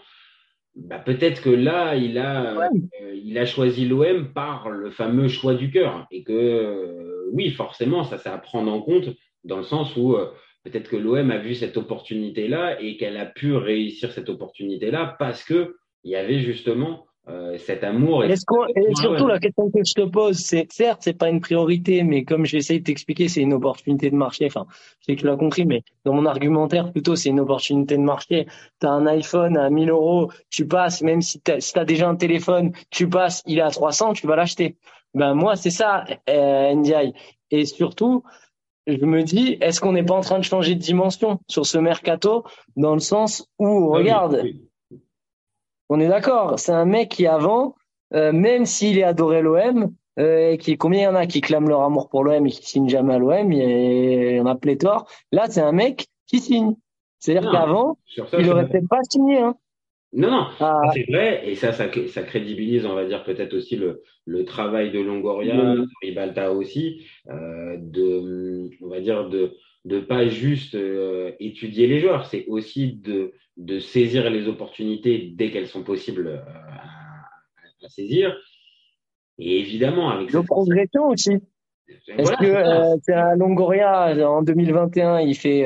bah, 0.75 0.99
peut-être 0.99 1.41
que 1.41 1.49
là, 1.49 1.95
il 1.95 2.17
a, 2.17 2.53
euh, 2.65 3.15
il 3.23 3.37
a 3.37 3.45
choisi 3.45 3.85
l'OM 3.85 4.31
par 4.33 4.69
le 4.69 4.91
fameux 4.91 5.27
choix 5.27 5.55
du 5.55 5.71
cœur. 5.71 6.07
Et 6.11 6.23
que, 6.23 6.33
euh, 6.33 7.29
oui, 7.33 7.49
forcément, 7.51 8.03
ça, 8.03 8.17
c'est 8.17 8.29
à 8.29 8.37
prendre 8.37 8.71
en 8.71 8.81
compte 8.81 9.09
dans 9.47 9.57
le 9.57 9.63
sens 9.63 9.95
où 9.95 10.15
euh, 10.15 10.31
peut-être 10.63 10.89
que 10.89 10.95
l'OM 10.95 11.31
a 11.31 11.37
vu 11.37 11.55
cette 11.55 11.77
opportunité-là 11.77 12.81
et 12.81 12.97
qu'elle 12.97 13.17
a 13.17 13.25
pu 13.25 13.55
réussir 13.55 14.11
cette 14.11 14.29
opportunité-là 14.29 15.15
parce 15.17 15.43
que 15.43 15.77
il 16.03 16.11
y 16.11 16.15
avait 16.15 16.39
justement 16.39 17.07
euh, 17.29 17.57
cet 17.57 17.83
amour. 17.83 18.23
Et, 18.23 18.33
surtout, 18.95 19.27
la 19.27 19.39
question 19.39 19.69
que 19.69 19.79
je 19.85 19.93
te 19.93 20.07
pose, 20.07 20.37
c'est 20.37 20.71
certes, 20.71 20.99
c'est 21.01 21.17
pas 21.17 21.27
une 21.27 21.41
priorité, 21.41 22.03
mais 22.03 22.23
comme 22.23 22.45
j'essaye 22.45 22.79
de 22.79 22.85
t'expliquer, 22.85 23.27
c'est 23.27 23.41
une 23.41 23.53
opportunité 23.53 24.09
de 24.09 24.15
marché. 24.15 24.45
Enfin, 24.45 24.65
je 25.01 25.07
sais 25.07 25.15
que 25.15 25.21
tu 25.21 25.25
l'as 25.25 25.35
compris, 25.35 25.65
mais 25.65 25.83
dans 26.05 26.13
mon 26.13 26.25
argumentaire, 26.25 26.89
plutôt, 26.89 27.17
c'est 27.17 27.27
une 27.27 27.41
opportunité 27.41 27.97
de 27.97 28.01
marché. 28.01 28.47
Tu 28.79 28.87
as 28.87 28.91
un 28.91 29.05
iPhone 29.07 29.57
à 29.57 29.69
1000 29.69 29.89
euros, 29.89 30.31
tu 30.49 30.67
passes, 30.69 31.01
même 31.01 31.21
si 31.21 31.41
tu 31.41 31.51
as, 31.51 31.85
déjà 31.85 32.07
un 32.07 32.15
téléphone, 32.15 32.71
tu 32.91 33.09
passes, 33.09 33.43
il 33.45 33.57
est 33.57 33.61
à 33.61 33.71
300, 33.71 34.13
tu 34.13 34.25
vas 34.25 34.37
l'acheter. 34.37 34.77
Ben 35.13 35.33
moi, 35.33 35.57
c'est 35.57 35.69
ça, 35.69 36.05
euh, 36.29 36.75
NDI. 36.75 37.11
Et 37.51 37.65
surtout, 37.65 38.23
je 38.87 39.05
me 39.05 39.23
dis, 39.23 39.57
est-ce 39.61 39.81
qu'on 39.81 39.91
n'est 39.91 40.03
pas 40.03 40.15
en 40.15 40.21
train 40.21 40.39
de 40.39 40.43
changer 40.43 40.75
de 40.75 40.79
dimension 40.79 41.39
sur 41.47 41.65
ce 41.65 41.77
mercato, 41.77 42.45
dans 42.75 42.93
le 42.93 42.99
sens 42.99 43.47
où, 43.59 43.89
regarde, 43.89 44.43
on 45.89 45.99
est 45.99 46.07
d'accord. 46.07 46.57
C'est 46.57 46.71
un 46.71 46.85
mec 46.85 47.09
qui 47.09 47.27
avant, 47.27 47.75
euh, 48.13 48.31
même 48.31 48.65
s'il 48.65 48.97
est 48.97 49.03
adoré 49.03 49.41
l'OM, 49.41 49.93
euh, 50.19 50.57
qui 50.57 50.77
combien 50.77 51.01
il 51.01 51.03
y 51.03 51.07
en 51.07 51.15
a 51.15 51.27
qui 51.27 51.41
clament 51.41 51.67
leur 51.67 51.81
amour 51.81 52.09
pour 52.09 52.23
l'OM 52.23 52.45
et 52.47 52.49
qui 52.49 52.65
signent 52.65 52.89
jamais 52.89 53.15
à 53.15 53.19
l'OM, 53.19 53.51
il 53.51 54.35
y 54.35 54.39
en 54.39 54.45
a 54.45 54.55
pléthore. 54.55 55.07
Là, 55.31 55.47
c'est 55.49 55.61
un 55.61 55.73
mec 55.73 56.07
qui 56.25 56.39
signe. 56.39 56.75
C'est-à-dire 57.19 57.51
qu'avant, 57.51 57.97
il 58.37 58.49
aurait 58.49 58.67
peut-être 58.67 58.87
pas 58.87 59.01
signé. 59.09 59.39
Hein. 59.39 59.55
Non, 60.17 60.31
non, 60.31 60.47
ah. 60.59 60.81
c'est 60.95 61.05
vrai, 61.11 61.47
et 61.47 61.53
ça, 61.53 61.73
ça, 61.73 61.91
ça, 62.07 62.23
crédibilise, 62.23 62.87
on 62.87 62.95
va 62.95 63.05
dire, 63.05 63.23
peut-être 63.23 63.53
aussi 63.53 63.75
le, 63.75 64.01
le 64.25 64.45
travail 64.45 64.91
de 64.91 64.99
Longoria, 64.99 65.55
de 65.55 65.85
Ribalta 66.01 66.51
aussi, 66.51 67.05
euh, 67.29 67.77
de, 67.77 68.67
on 68.81 68.87
va 68.87 68.99
dire, 68.99 69.29
de, 69.29 69.53
de 69.85 69.99
pas 69.99 70.27
juste 70.27 70.73
euh, 70.73 71.33
étudier 71.39 71.85
les 71.85 71.99
joueurs, 71.99 72.25
c'est 72.25 72.47
aussi 72.47 72.93
de, 72.93 73.33
de 73.57 73.77
saisir 73.77 74.27
les 74.31 74.47
opportunités 74.47 75.33
dès 75.35 75.51
qu'elles 75.51 75.67
sont 75.67 75.83
possibles 75.83 76.27
euh, 76.27 76.39
à, 77.85 77.89
saisir. 77.89 78.35
Et 79.37 79.59
évidemment, 79.59 80.09
avec 80.09 80.33
nos 80.33 80.41
progression 80.41 81.09
aussi. 81.09 81.33
Est-ce 82.07 82.31
que 82.31 83.13
un 83.13 83.35
Longoria 83.35 84.27
en 84.27 84.41
2021, 84.41 85.19
il 85.19 85.35
fait 85.35 85.63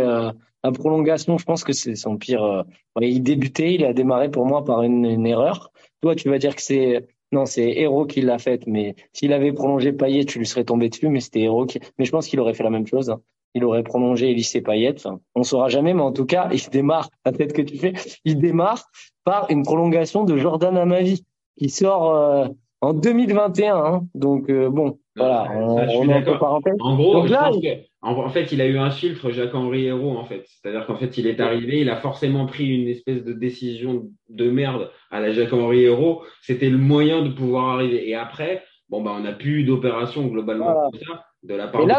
la 0.63 0.72
prolongation. 0.72 1.38
Je 1.38 1.46
pense 1.46 1.63
que 1.63 1.74
c'est 1.74 1.96
son 1.96 2.18
pire. 2.18 2.65
il 3.01 3.24
débutait, 3.24 3.74
il 3.74 3.86
a 3.86 3.94
démarré 3.94 4.30
pour 4.30 4.46
moi 4.46 4.63
par 4.63 4.84
une, 4.84 5.06
une 5.06 5.25
erreur. 5.25 5.72
Toi, 6.01 6.15
tu 6.15 6.30
vas 6.30 6.38
dire 6.38 6.56
que 6.56 6.62
c'est 6.62 7.08
non, 7.34 7.46
c'est 7.46 7.70
Héros 7.70 8.06
qui 8.06 8.20
l'a 8.22 8.39
faite, 8.39 8.68
mais 8.68 8.96
s'il 9.13 9.32
avait 9.32 9.53
prolongé 9.53 9.94
Payet, 9.94 10.25
tu 10.25 10.38
lui 10.38 10.46
serais 10.46 10.65
tombé 10.65 10.89
dessus, 10.89 11.08
mais 11.08 11.22
c'était 11.22 11.41
Héros 11.41 11.65
qui. 11.65 11.80
Mais 11.98 12.03
je 12.03 12.12
pense 12.12 12.27
qu'il 12.27 12.39
aurait 12.41 12.53
fait 12.53 12.63
la 12.63 12.70
même 12.70 12.88
chose. 12.88 13.10
Hein 13.10 13.22
il 13.53 13.63
aurait 13.63 13.84
prolongé 13.84 14.34
lycée 14.34 14.62
Payet. 14.62 14.96
Enfin, 14.96 15.20
on 15.36 15.44
saura 15.44 15.70
jamais, 15.70 15.94
mais 15.94 16.01
en 16.01 16.12
tout 16.12 16.25
cas, 16.25 16.50
il 16.53 16.70
démarre, 16.70 17.10
la 17.25 17.32
tête 17.32 17.53
que 17.53 17.62
tu 17.62 17.77
fais, 17.77 17.94
il 18.25 18.39
démarre 18.39 18.89
par 19.24 19.50
une 19.50 19.63
prolongation 19.63 20.24
de 20.24 20.38
Jordan 20.38 20.77
Amavi, 20.77 21.24
qui 21.58 21.70
sort 21.70 22.15
euh, 22.15 22.48
en 22.82 22.94
2021. 22.94 23.75
Hein. 23.75 24.08
Donc 24.15 24.50
euh, 24.50 24.70
bon, 24.70 25.00
voilà, 25.15 25.51
on, 25.53 25.77
on 25.77 26.10
est 26.10 26.24
parenthèse. 26.24 26.75
En 26.80 26.96
gros, 26.96 27.27
je 27.27 27.34
pense 27.34 27.62
que, 27.62 27.68
en, 28.01 28.30
fait, 28.30 28.51
il 28.51 28.62
a 28.62 28.68
eu 28.68 28.77
un 28.77 28.91
filtre 28.91 29.32
Jacques-Henri 29.32 29.86
Hérault, 29.86 30.18
en 30.18 30.24
fait. 30.24 30.46
C'est-à-dire 30.48 30.86
qu'en 30.86 30.96
fait, 30.96 31.18
il 31.18 31.27
est 31.27 31.39
arrivé, 31.39 31.82
il 31.82 31.89
a 31.89 31.98
forcément 31.98 32.46
pris 32.46 32.68
une 32.68 32.88
espèce 32.88 33.24
de 33.24 33.34
décision 33.34 34.10
de 34.30 34.50
merde 34.50 34.89
à 35.10 35.20
la 35.20 35.34
Jacques-Henri 35.34 35.84
Hérault. 35.84 36.24
C'était 36.41 36.70
le 36.70 36.77
moyen 36.77 37.24
de 37.24 37.30
pouvoir 37.30 37.75
arriver. 37.75 38.08
Et 38.08 38.15
après, 38.15 38.63
bon, 38.89 39.01
bah, 39.01 39.13
on 39.15 39.22
n'a 39.22 39.34
plus 39.34 39.62
eu 39.62 39.63
d'opération 39.65 40.25
globalement 40.27 40.89
ça, 40.94 41.25
de 41.44 41.56
la 41.56 41.68
part 41.68 41.86
de 41.86 41.91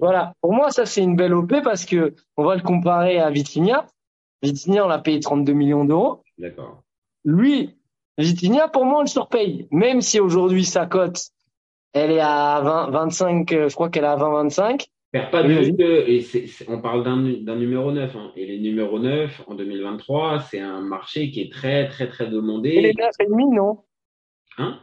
voilà. 0.00 0.34
Pour 0.40 0.52
moi, 0.52 0.70
ça, 0.70 0.86
c'est 0.86 1.02
une 1.02 1.16
belle 1.16 1.34
OP 1.34 1.62
parce 1.62 1.84
que 1.84 2.14
on 2.36 2.44
va 2.44 2.56
le 2.56 2.62
comparer 2.62 3.18
à 3.18 3.30
Vitinha. 3.30 3.86
Vitinha, 4.42 4.84
on 4.84 4.88
l'a 4.88 4.98
payé 4.98 5.20
32 5.20 5.52
millions 5.52 5.84
d'euros. 5.84 6.22
D'accord. 6.38 6.82
Lui, 7.24 7.76
Vitinha, 8.18 8.68
pour 8.68 8.84
moi, 8.84 8.98
on 8.98 9.02
le 9.02 9.06
surpaye. 9.06 9.68
Même 9.70 10.00
si 10.00 10.20
aujourd'hui, 10.20 10.64
sa 10.64 10.86
cote, 10.86 11.20
elle 11.92 12.12
est 12.12 12.20
à 12.20 12.60
20, 12.62 12.90
25, 12.90 13.52
euh, 13.52 13.68
je 13.68 13.74
crois 13.74 13.90
qu'elle 13.90 14.04
est 14.04 14.08
à 14.08 14.16
20, 14.16 14.30
25. 14.44 14.86
pas 15.30 15.42
de 15.42 16.70
on 16.70 16.80
parle 16.80 17.04
d'un 17.04 17.56
numéro 17.56 17.92
9, 17.92 18.16
hein. 18.16 18.32
et 18.36 18.46
les 18.46 18.58
numéros 18.58 18.98
9 18.98 19.42
en 19.46 19.54
2023, 19.54 20.40
c'est 20.40 20.60
un 20.60 20.80
marché 20.80 21.30
qui 21.30 21.42
est 21.42 21.52
très, 21.52 21.88
très, 21.88 22.08
très 22.08 22.28
demandé. 22.28 22.70
Et 22.70 22.80
les 22.80 22.94
9,5, 22.94 23.54
non? 23.54 23.78
Hein? 24.58 24.80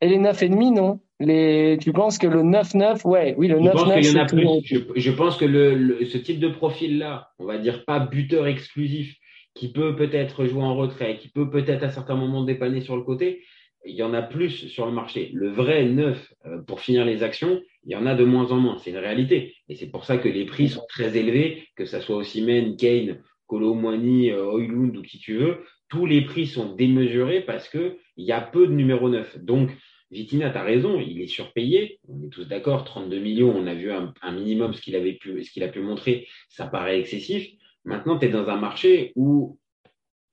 Et 0.00 0.08
les 0.08 0.18
9,5, 0.18 0.74
non? 0.74 1.00
Les, 1.20 1.78
tu 1.80 1.92
penses 1.92 2.18
que 2.18 2.26
le 2.26 2.42
9-9, 2.42 3.06
ouais, 3.06 3.36
oui, 3.38 3.46
le 3.46 3.60
9-9. 3.60 4.62
Je, 4.64 4.78
je, 4.96 5.10
pense 5.12 5.36
que 5.36 5.44
le, 5.44 6.04
ce 6.04 6.18
type 6.18 6.40
de 6.40 6.48
profil-là, 6.48 7.28
on 7.38 7.44
va 7.44 7.58
dire 7.58 7.84
pas 7.84 8.00
buteur 8.00 8.48
exclusif, 8.48 9.16
qui 9.54 9.70
peut 9.70 9.94
peut-être 9.94 10.46
jouer 10.46 10.62
en 10.62 10.74
retrait, 10.74 11.18
qui 11.18 11.28
peut 11.28 11.50
peut-être 11.50 11.84
à 11.84 11.90
certains 11.90 12.16
moments 12.16 12.42
dépanner 12.42 12.80
sur 12.80 12.96
le 12.96 13.02
côté, 13.02 13.44
il 13.84 13.94
y 13.94 14.02
en 14.02 14.14
a 14.14 14.22
plus 14.22 14.68
sur 14.68 14.86
le 14.86 14.92
marché. 14.92 15.30
Le 15.34 15.50
vrai 15.50 15.84
9 15.84 16.34
euh, 16.46 16.62
pour 16.62 16.80
finir 16.80 17.04
les 17.04 17.22
actions, 17.22 17.60
il 17.84 17.92
y 17.92 17.96
en 17.96 18.06
a 18.06 18.14
de 18.14 18.24
moins 18.24 18.52
en 18.52 18.56
moins. 18.56 18.78
C'est 18.78 18.90
une 18.90 18.98
réalité. 18.98 19.54
Et 19.68 19.74
c'est 19.74 19.90
pour 19.90 20.04
ça 20.04 20.18
que 20.18 20.28
les 20.28 20.44
prix 20.44 20.68
sont 20.68 20.84
très 20.88 21.16
élevés, 21.16 21.68
que 21.76 21.84
ça 21.84 22.00
soit 22.00 22.16
Osimhen, 22.16 22.76
Kane, 22.76 23.22
Kolo 23.46 23.74
Moini, 23.74 24.30
euh, 24.30 24.52
Oilund 24.52 24.96
ou 24.96 25.02
qui 25.02 25.18
tu 25.18 25.36
veux. 25.36 25.64
Tous 25.88 26.06
les 26.06 26.22
prix 26.22 26.46
sont 26.46 26.74
démesurés 26.74 27.42
parce 27.42 27.68
que 27.68 27.98
il 28.16 28.24
y 28.24 28.32
a 28.32 28.40
peu 28.40 28.66
de 28.66 28.72
numéro 28.72 29.08
9. 29.08 29.38
Donc, 29.38 29.70
Vitina, 30.10 30.50
tu 30.50 30.58
as 30.58 30.62
raison, 30.62 31.00
il 31.00 31.20
est 31.22 31.26
surpayé. 31.26 31.98
On 32.06 32.22
est 32.22 32.28
tous 32.28 32.44
d'accord, 32.44 32.84
32 32.84 33.18
millions, 33.18 33.54
on 33.56 33.66
a 33.66 33.74
vu 33.74 33.90
un, 33.90 34.12
minimum 34.32 34.74
ce 34.74 34.82
qu'il 34.82 34.94
avait 34.94 35.14
pu, 35.14 35.42
ce 35.42 35.50
qu'il 35.50 35.62
a 35.62 35.68
pu 35.68 35.80
montrer, 35.80 36.28
ça 36.50 36.66
paraît 36.66 37.00
excessif. 37.00 37.48
Maintenant, 37.84 38.18
tu 38.18 38.26
es 38.26 38.28
dans 38.28 38.48
un 38.48 38.58
marché 38.58 39.12
où 39.16 39.58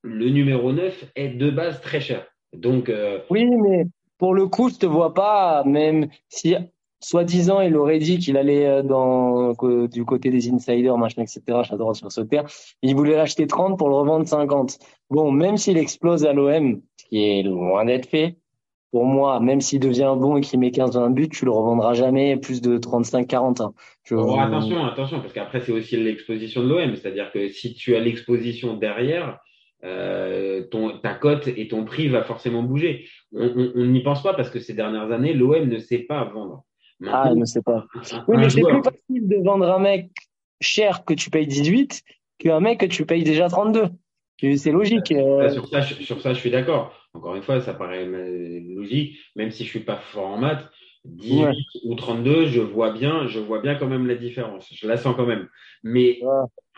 le 0.02 0.30
numéro 0.30 0.74
9 0.74 1.12
est 1.16 1.30
de 1.30 1.50
base 1.50 1.82
très 1.82 2.02
cher. 2.02 2.28
Donc, 2.54 2.90
euh, 2.90 3.20
Oui, 3.30 3.46
mais 3.46 3.86
pour 4.18 4.34
le 4.34 4.48
coup, 4.48 4.70
je 4.70 4.76
te 4.76 4.86
vois 4.86 5.14
pas, 5.14 5.64
même 5.66 6.08
si 6.28 6.56
soi-disant 7.02 7.62
il 7.62 7.78
aurait 7.78 8.00
dit 8.00 8.20
qu'il 8.20 8.36
allait 8.38 8.68
euh, 8.68 8.84
dans 8.84 9.54
du 9.88 10.06
côté 10.06 10.30
des 10.30 10.52
insiders, 10.52 10.98
machin, 10.98 11.22
etc. 11.22 11.42
J'adore 11.64 11.96
sur 11.96 12.12
ce 12.12 12.22
terre. 12.22 12.46
Il 12.82 12.96
voulait 12.96 13.16
l'acheter 13.16 13.48
30 13.48 13.78
pour 13.78 13.90
le 13.90 13.96
revendre 13.96 14.28
50. 14.28 14.78
Bon, 15.10 15.32
même 15.32 15.58
s'il 15.58 15.78
explose 15.78 16.26
à 16.26 16.34
l'OM, 16.34 16.82
ce 16.98 17.06
qui 17.06 17.24
est 17.24 17.44
loin 17.44 17.86
d'être 17.86 18.08
fait, 18.08 18.38
pour 18.92 19.06
moi, 19.06 19.40
même 19.40 19.62
s'il 19.62 19.80
devient 19.80 20.16
bon 20.18 20.38
et 20.38 20.42
qu'il 20.42 20.60
met 20.60 20.70
15-20 20.70 21.14
buts, 21.14 21.30
tu 21.30 21.46
le 21.46 21.52
revendras 21.52 21.94
jamais 21.94 22.38
plus 22.38 22.60
de 22.62 22.78
35-40. 22.78 23.62
Hein. 23.62 23.74
attention, 24.40 24.84
attention, 24.84 25.20
parce 25.22 25.32
qu'après, 25.32 25.62
c'est 25.62 25.72
aussi 25.72 25.96
l'exposition 25.96 26.64
de 26.64 26.70
l'OM. 26.70 26.96
C'est-à-dire 26.96 27.32
que 27.32 27.50
si 27.50 27.76
tu 27.76 27.96
as 27.96 28.00
l'exposition 28.00 28.76
derrière, 28.76 29.40
euh, 29.84 30.64
ton, 30.64 30.98
ta 31.00 31.14
cote 31.14 31.48
et 31.48 31.68
ton 31.68 31.86
prix 31.86 32.10
va 32.10 32.24
forcément 32.24 32.64
bouger. 32.64 33.08
On 33.34 33.86
n'y 33.86 34.04
pense 34.04 34.24
pas 34.24 34.34
parce 34.34 34.50
que 34.50 34.60
ces 34.60 34.74
dernières 34.74 35.12
années, 35.12 35.34
l'OM 35.34 35.68
ne 35.68 35.78
sait 35.80 36.00
pas 36.00 36.24
vendre. 36.26 36.64
ah, 37.08 37.30
il 37.32 37.40
ne 37.40 37.46
sait 37.46 37.62
pas. 37.62 37.86
oui, 38.28 38.38
mais 38.38 38.50
c'est 38.50 38.62
plus 38.62 38.84
facile 38.84 39.28
de 39.28 39.44
vendre 39.44 39.70
un 39.72 39.80
mec 39.80 40.10
cher 40.62 41.06
que 41.06 41.14
tu 41.14 41.30
payes 41.30 41.48
18 41.48 42.04
qu'un 42.40 42.60
mec 42.60 42.80
que 42.80 42.86
tu 42.86 43.06
payes 43.06 43.24
déjà 43.24 43.48
32. 43.48 43.90
C'est 44.58 44.72
logique. 44.72 45.12
Euh. 45.12 45.50
Sur, 45.50 45.68
ça, 45.68 45.82
sur 45.82 46.22
ça, 46.22 46.34
je 46.34 46.40
suis 46.40 46.52
d'accord. 46.52 46.94
Encore 47.14 47.36
une 47.36 47.44
fois, 47.44 47.60
ça 47.62 47.74
paraît 47.74 48.06
logique, 48.06 49.20
même 49.36 49.52
si 49.52 49.66
je 49.66 49.70
suis 49.70 49.80
pas 49.82 49.98
fort 49.98 50.28
en 50.28 50.38
maths. 50.38 50.66
18 51.06 51.56
ou 51.86 51.96
32, 51.96 52.48
je 52.48 52.60
vois 52.60 52.92
bien, 52.92 53.28
je 53.28 53.40
vois 53.40 53.62
bien 53.62 53.76
quand 53.76 53.88
même 53.88 54.08
la 54.08 54.16
différence. 54.16 54.68
Je 54.74 54.88
la 54.88 54.98
sens 54.98 55.16
quand 55.16 55.26
même. 55.26 55.48
Mais 55.84 56.20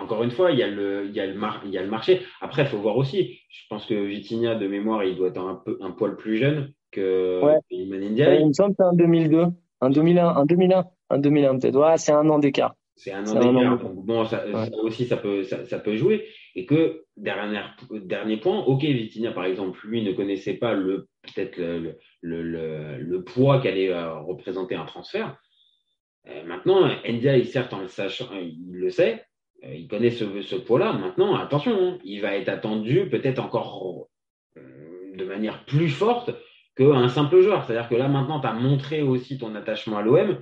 encore 0.02 0.24
une 0.24 0.32
fois, 0.32 0.52
il 0.52 0.60
y 0.60 0.64
a 0.64 0.68
le, 0.68 1.06
il 1.06 1.16
y 1.16 1.20
a 1.20 1.26
le, 1.26 1.36
il 1.66 1.72
y 1.72 1.78
a 1.78 1.82
le 1.82 1.90
marché. 1.90 2.22
Après, 2.42 2.64
il 2.64 2.68
faut 2.68 2.80
voir 2.80 2.98
aussi. 2.98 3.40
Je 3.50 3.62
pense 3.70 3.86
que 3.86 3.94
Vitinha, 3.94 4.56
de 4.56 4.68
mémoire, 4.68 5.04
il 5.04 5.16
doit 5.16 5.30
être 5.30 5.40
un 5.40 5.62
peu, 5.64 5.78
un 5.82 5.92
poil 5.92 6.16
plus 6.16 6.38
jeune 6.38 6.74
que 6.92 7.42
ouais. 7.44 7.58
Il 7.70 7.90
me 7.90 8.54
semble 8.54 8.72
que 8.72 8.78
c'est 8.80 8.84
un 8.84 8.94
2002, 8.94 9.46
un 9.82 9.90
2001, 9.90 10.28
un 10.28 10.46
2001, 10.46 10.86
un 11.10 11.18
2001 11.20 11.60
peut-être. 11.60 11.80
Ouais, 11.80 11.98
c'est 11.98 12.12
un 12.12 12.30
an 12.30 12.40
d'écart. 12.40 12.76
C'est 12.96 13.14
un 13.14 13.26
an 13.26 13.54
d'écart. 13.54 13.80
Bon, 13.94 14.26
ça, 14.26 14.44
aussi, 14.84 15.06
ça 15.06 15.18
peut, 15.18 15.44
ça, 15.44 15.66
ça 15.66 15.80
peut 15.80 15.96
jouer 15.96 16.26
et 16.56 16.66
que 16.66 17.06
dernier, 17.16 17.62
dernier 17.92 18.38
point, 18.38 18.60
ok, 18.60 18.82
Vitinha 18.82 19.32
par 19.32 19.46
exemple, 19.46 19.80
lui 19.88 20.04
ne 20.04 20.12
connaissait 20.12 20.56
pas 20.56 20.74
le 20.74 21.08
peut-être 21.22 21.58
le, 21.58 21.98
le, 22.22 22.42
le, 22.42 22.98
le, 22.98 23.24
poids 23.24 23.62
qu'allait 23.62 23.92
euh, 23.92 24.20
représenter 24.20 24.76
un 24.76 24.86
transfert. 24.86 25.38
Euh, 26.28 26.44
maintenant, 26.44 26.88
Ndia, 27.08 27.44
certes, 27.46 27.74
en 27.74 27.82
le 27.82 27.88
sachant, 27.88 28.30
il 28.34 28.72
le 28.72 28.90
sait, 28.90 29.24
il 29.64 29.88
connaît 29.88 30.12
ce, 30.12 30.42
ce 30.42 30.56
poids-là. 30.56 30.94
Maintenant, 30.94 31.36
attention, 31.36 31.72
hein, 31.74 31.98
il 32.04 32.22
va 32.22 32.36
être 32.36 32.50
attendu 32.50 33.08
peut-être 33.10 33.40
encore 33.40 34.08
de 34.56 35.26
manière 35.26 35.66
plus 35.66 35.90
forte 35.90 36.32
qu'un 36.76 37.10
simple 37.10 37.42
joueur. 37.42 37.66
C'est-à-dire 37.66 37.90
que 37.90 37.96
là, 37.96 38.08
maintenant, 38.08 38.40
tu 38.40 38.48
as 38.48 38.54
montré 38.54 39.02
aussi 39.02 39.38
ton 39.38 39.54
attachement 39.56 39.98
à 39.98 40.02
l'OM. 40.02 40.38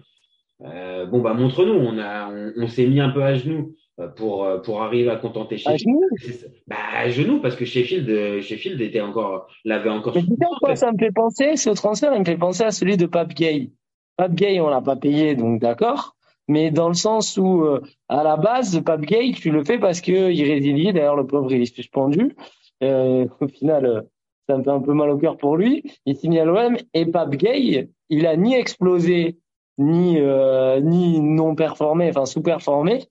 bon, 0.60 1.22
bah, 1.22 1.34
montre-nous. 1.34 1.74
On, 1.74 1.98
a, 1.98 2.30
on, 2.30 2.54
on 2.58 2.68
s'est 2.68 2.88
mis 2.88 3.00
un 3.00 3.10
peu 3.10 3.24
à 3.24 3.34
genoux 3.36 3.76
pour, 4.16 4.48
pour 4.64 4.82
arriver 4.84 5.10
à 5.10 5.18
contenter 5.18 5.56
À 5.66 5.76
Sheffield. 5.76 5.80
genoux? 5.86 6.50
Bah, 6.68 6.78
à 6.96 7.10
genoux, 7.10 7.42
parce 7.42 7.56
que 7.56 7.66
Sheffield, 7.66 8.10
euh, 8.10 8.42
Sheffield 8.42 8.80
était 8.80 9.02
encore, 9.02 9.48
l'avait 9.66 9.90
encore. 9.90 10.16
Mais 10.16 10.22
à 10.22 10.58
quoi 10.60 10.76
ça 10.76 10.92
me 10.92 10.98
fait 10.98 11.12
penser, 11.12 11.58
ce 11.58 11.72
transfert, 11.72 12.14
il 12.14 12.20
me 12.22 12.26
fait 12.26 12.38
penser 12.38 12.64
à 12.64 12.72
celui 12.72 12.96
de 12.96 13.06
Pape 13.06 13.34
Gay. 13.34 13.72
Pape 14.16 14.36
Gay, 14.36 14.60
on 14.62 14.70
l'a 14.70 14.82
pas 14.82 14.96
payé, 14.96 15.36
donc 15.36 15.60
d'accord. 15.60 16.16
Mais 16.50 16.72
dans 16.72 16.88
le 16.90 16.96
sens 16.96 17.38
où, 17.38 17.62
euh, 17.64 17.82
à 18.10 18.24
la 18.24 18.36
base, 18.36 18.82
Pape 18.84 19.02
Gay, 19.02 19.32
tu 19.34 19.52
le 19.52 19.64
fais 19.64 19.78
parce 19.80 20.02
que 20.02 20.32
il 20.32 20.44
résilie. 20.44 20.92
D'ailleurs, 20.92 21.16
le 21.16 21.26
pauvre, 21.26 21.52
il 21.54 21.62
est 21.62 21.74
suspendu. 21.74 22.36
Euh, 22.84 23.26
au 23.40 23.48
final, 23.48 23.86
euh, 23.86 24.02
ça 24.50 24.58
me 24.58 24.64
fait 24.64 24.70
un 24.72 24.82
peu 24.82 24.94
mal 24.94 25.10
au 25.12 25.18
cœur 25.18 25.38
pour 25.38 25.56
lui. 25.56 25.84
Il 26.06 26.16
signe 26.18 26.40
à 26.40 26.46
l'OM 26.46 26.76
et 26.94 27.06
Pape 27.06 27.36
Gay, 27.36 27.88
il 28.10 28.26
a 28.28 28.36
ni 28.36 28.56
explosé, 28.56 29.38
ni, 29.78 30.18
euh, 30.20 30.80
ni 30.82 31.20
non 31.22 31.56
performé, 31.56 32.10
enfin 32.10 32.26
sous-performé. 32.26 33.04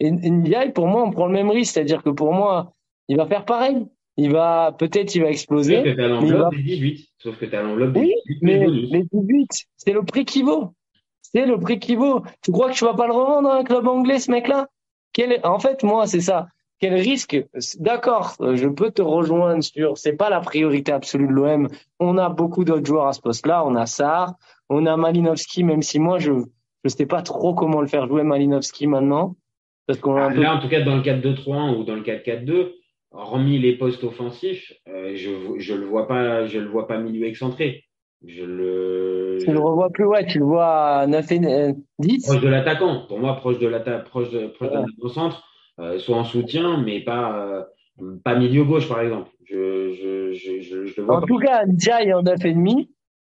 Et 0.00 0.10
Ndiaye, 0.10 0.72
pour 0.72 0.86
moi, 0.86 1.02
on 1.04 1.10
prend 1.10 1.26
le 1.26 1.32
même 1.32 1.50
risque. 1.50 1.74
C'est-à-dire 1.74 2.02
que 2.02 2.10
pour 2.10 2.32
moi, 2.32 2.72
il 3.08 3.16
va 3.16 3.26
faire 3.26 3.44
pareil. 3.44 3.86
Il 4.16 4.30
va, 4.30 4.72
peut-être, 4.78 5.12
il 5.16 5.22
va 5.22 5.30
exploser. 5.30 5.76
Sauf 5.76 5.84
que 5.84 5.90
t'as 5.96 6.02
il 6.04 6.08
l'enveloppe 6.10 6.40
va- 6.42 6.50
des 6.50 6.62
18. 6.62 7.08
Sauf 7.18 7.38
que 7.38 7.46
t'as 7.46 7.62
l'enveloppe 7.62 7.92
des 7.94 8.00
Oui, 8.00 8.14
18 8.26 8.38
Mais 8.42 8.58
plus 8.58 8.66
bonus. 8.66 8.90
les 8.92 9.02
18, 9.02 9.48
c'est 9.76 9.92
le 9.92 10.02
prix 10.04 10.24
qui 10.24 10.42
vaut. 10.42 10.70
C'est 11.34 11.46
le 11.46 11.58
prix 11.58 11.78
qui 11.78 11.96
vaut. 11.96 12.22
Tu 12.42 12.52
crois 12.52 12.70
que 12.70 12.74
tu 12.74 12.84
vas 12.84 12.94
pas 12.94 13.06
le 13.06 13.12
revendre 13.12 13.50
à 13.50 13.56
un 13.56 13.64
club 13.64 13.88
anglais, 13.88 14.18
ce 14.18 14.30
mec-là? 14.30 14.68
Quel 15.12 15.40
En 15.44 15.58
fait, 15.58 15.82
moi, 15.82 16.06
c'est 16.06 16.20
ça. 16.20 16.48
Quel 16.80 16.94
risque? 16.94 17.42
D'accord, 17.78 18.34
euh, 18.40 18.56
je 18.56 18.68
peux 18.68 18.90
te 18.90 19.02
rejoindre 19.02 19.62
sur. 19.62 19.96
C'est 19.96 20.14
pas 20.14 20.30
la 20.30 20.40
priorité 20.40 20.92
absolue 20.92 21.26
de 21.26 21.32
l'OM. 21.32 21.68
On 21.98 22.18
a 22.18 22.28
beaucoup 22.28 22.64
d'autres 22.64 22.86
joueurs 22.86 23.06
à 23.06 23.12
ce 23.12 23.20
poste-là. 23.20 23.64
On 23.64 23.74
a 23.74 23.86
Sarr, 23.86 24.34
on 24.68 24.86
a 24.86 24.96
Malinowski, 24.96 25.64
même 25.64 25.82
si 25.82 25.98
moi, 25.98 26.18
je 26.18 26.32
je 26.84 26.90
sais 26.90 27.06
pas 27.06 27.22
trop 27.22 27.54
comment 27.54 27.80
le 27.80 27.86
faire 27.86 28.06
jouer 28.06 28.22
Malinowski 28.22 28.86
maintenant, 28.86 29.36
parce 29.86 29.98
qu'on 29.98 30.16
a 30.16 30.24
un 30.24 30.32
peu. 30.32 30.42
Là, 30.42 30.56
en 30.56 30.60
tout 30.60 30.68
cas, 30.68 30.82
dans 30.82 30.96
le 30.96 31.02
4-2-3-1 31.02 31.78
ou 31.78 31.84
dans 31.84 31.94
le 31.94 32.02
4-4-2, 32.02 32.72
hormis 33.10 33.58
les 33.58 33.76
postes 33.76 34.04
offensifs, 34.04 34.72
euh, 34.88 35.12
je 35.16 35.30
je 35.58 35.74
le 35.74 35.86
vois 35.86 36.06
pas, 36.06 36.46
je 36.46 36.58
le 36.58 36.68
vois 36.68 36.86
pas 36.86 36.98
milieu 36.98 37.26
excentré. 37.26 37.84
Je 38.26 38.42
le 38.44 39.38
Tu 39.44 39.52
le 39.52 39.58
revois 39.60 39.90
plus, 39.90 40.06
ouais, 40.06 40.24
tu 40.26 40.38
le 40.38 40.44
vois 40.46 40.66
à 40.66 41.06
9 41.06 41.30
et 41.32 41.40
euh, 41.44 41.72
10. 41.98 42.26
proche 42.26 42.40
de 42.40 42.48
l'attaquant. 42.48 43.02
Pour 43.06 43.18
moi, 43.18 43.36
proche 43.36 43.58
de 43.58 43.66
l'attaque, 43.68 44.04
proche 44.04 44.30
de 44.30 44.46
proche 44.48 44.70
Ouais. 44.70 45.08
centre, 45.12 45.42
euh, 45.80 45.98
soit 45.98 46.16
en 46.16 46.24
soutien, 46.24 46.78
mais 46.82 47.00
pas 47.00 47.36
euh, 48.00 48.16
pas 48.24 48.34
milieu 48.36 48.64
gauche 48.64 48.88
par 48.88 49.00
exemple. 49.00 49.30
Je 49.44 49.92
je 49.92 50.32
je 50.32 50.60
je, 50.62 50.86
je 50.86 51.00
le 51.00 51.06
vois 51.06 51.16
En 51.16 51.20
pas. 51.20 51.26
tout 51.26 51.38
cas, 51.38 51.66
Ndiaye 51.66 52.14
en 52.14 52.22
9 52.22 52.44
et 52.44 52.52
demi. 52.54 52.90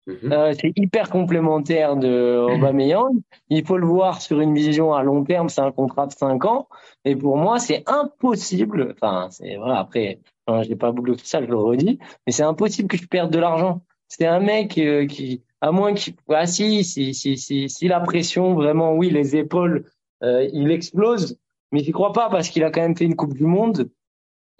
Mhm. 0.08 0.32
Euh, 0.32 0.52
c'est 0.60 0.72
hyper 0.76 1.08
complémentaire 1.10 1.94
de 1.96 2.36
Aubameyang. 2.52 3.14
Il 3.50 3.64
faut 3.64 3.78
le 3.78 3.86
voir 3.86 4.20
sur 4.20 4.40
une 4.40 4.52
vision 4.52 4.92
à 4.92 5.02
long 5.04 5.22
terme. 5.22 5.48
C'est 5.48 5.60
un 5.60 5.70
contrat 5.70 6.08
de 6.08 6.12
5 6.12 6.44
ans. 6.44 6.66
Et 7.04 7.14
pour 7.14 7.36
moi, 7.36 7.60
c'est 7.60 7.84
impossible. 7.88 8.94
Enfin, 9.00 9.28
c'est 9.30 9.56
voilà. 9.56 9.78
Après, 9.78 10.18
hein, 10.48 10.62
j'ai 10.64 10.74
pas 10.76 10.90
bouclé 10.90 11.14
tout 11.14 11.24
ça, 11.24 11.40
je 11.40 11.46
le 11.46 11.56
redis. 11.56 11.98
Mais 12.26 12.32
c'est 12.32 12.42
impossible 12.42 12.88
que 12.88 12.96
je 12.96 13.06
perde 13.06 13.30
de 13.32 13.38
l'argent. 13.38 13.80
C'est 14.14 14.26
un 14.26 14.40
mec 14.40 14.76
euh, 14.76 15.06
qui, 15.06 15.42
à 15.62 15.72
moins 15.72 15.94
qu'il, 15.94 16.12
ah 16.28 16.44
si, 16.44 16.84
si, 16.84 17.14
si, 17.14 17.38
si, 17.38 17.70
si 17.70 17.88
la 17.88 17.98
pression 17.98 18.52
vraiment, 18.52 18.92
oui, 18.92 19.08
les 19.08 19.36
épaules, 19.36 19.86
euh, 20.22 20.46
il 20.52 20.70
explose. 20.70 21.38
Mais 21.70 21.80
j'y 21.80 21.92
crois 21.92 22.12
pas 22.12 22.28
parce 22.28 22.50
qu'il 22.50 22.62
a 22.62 22.70
quand 22.70 22.82
même 22.82 22.94
fait 22.94 23.06
une 23.06 23.16
Coupe 23.16 23.32
du 23.32 23.46
Monde. 23.46 23.88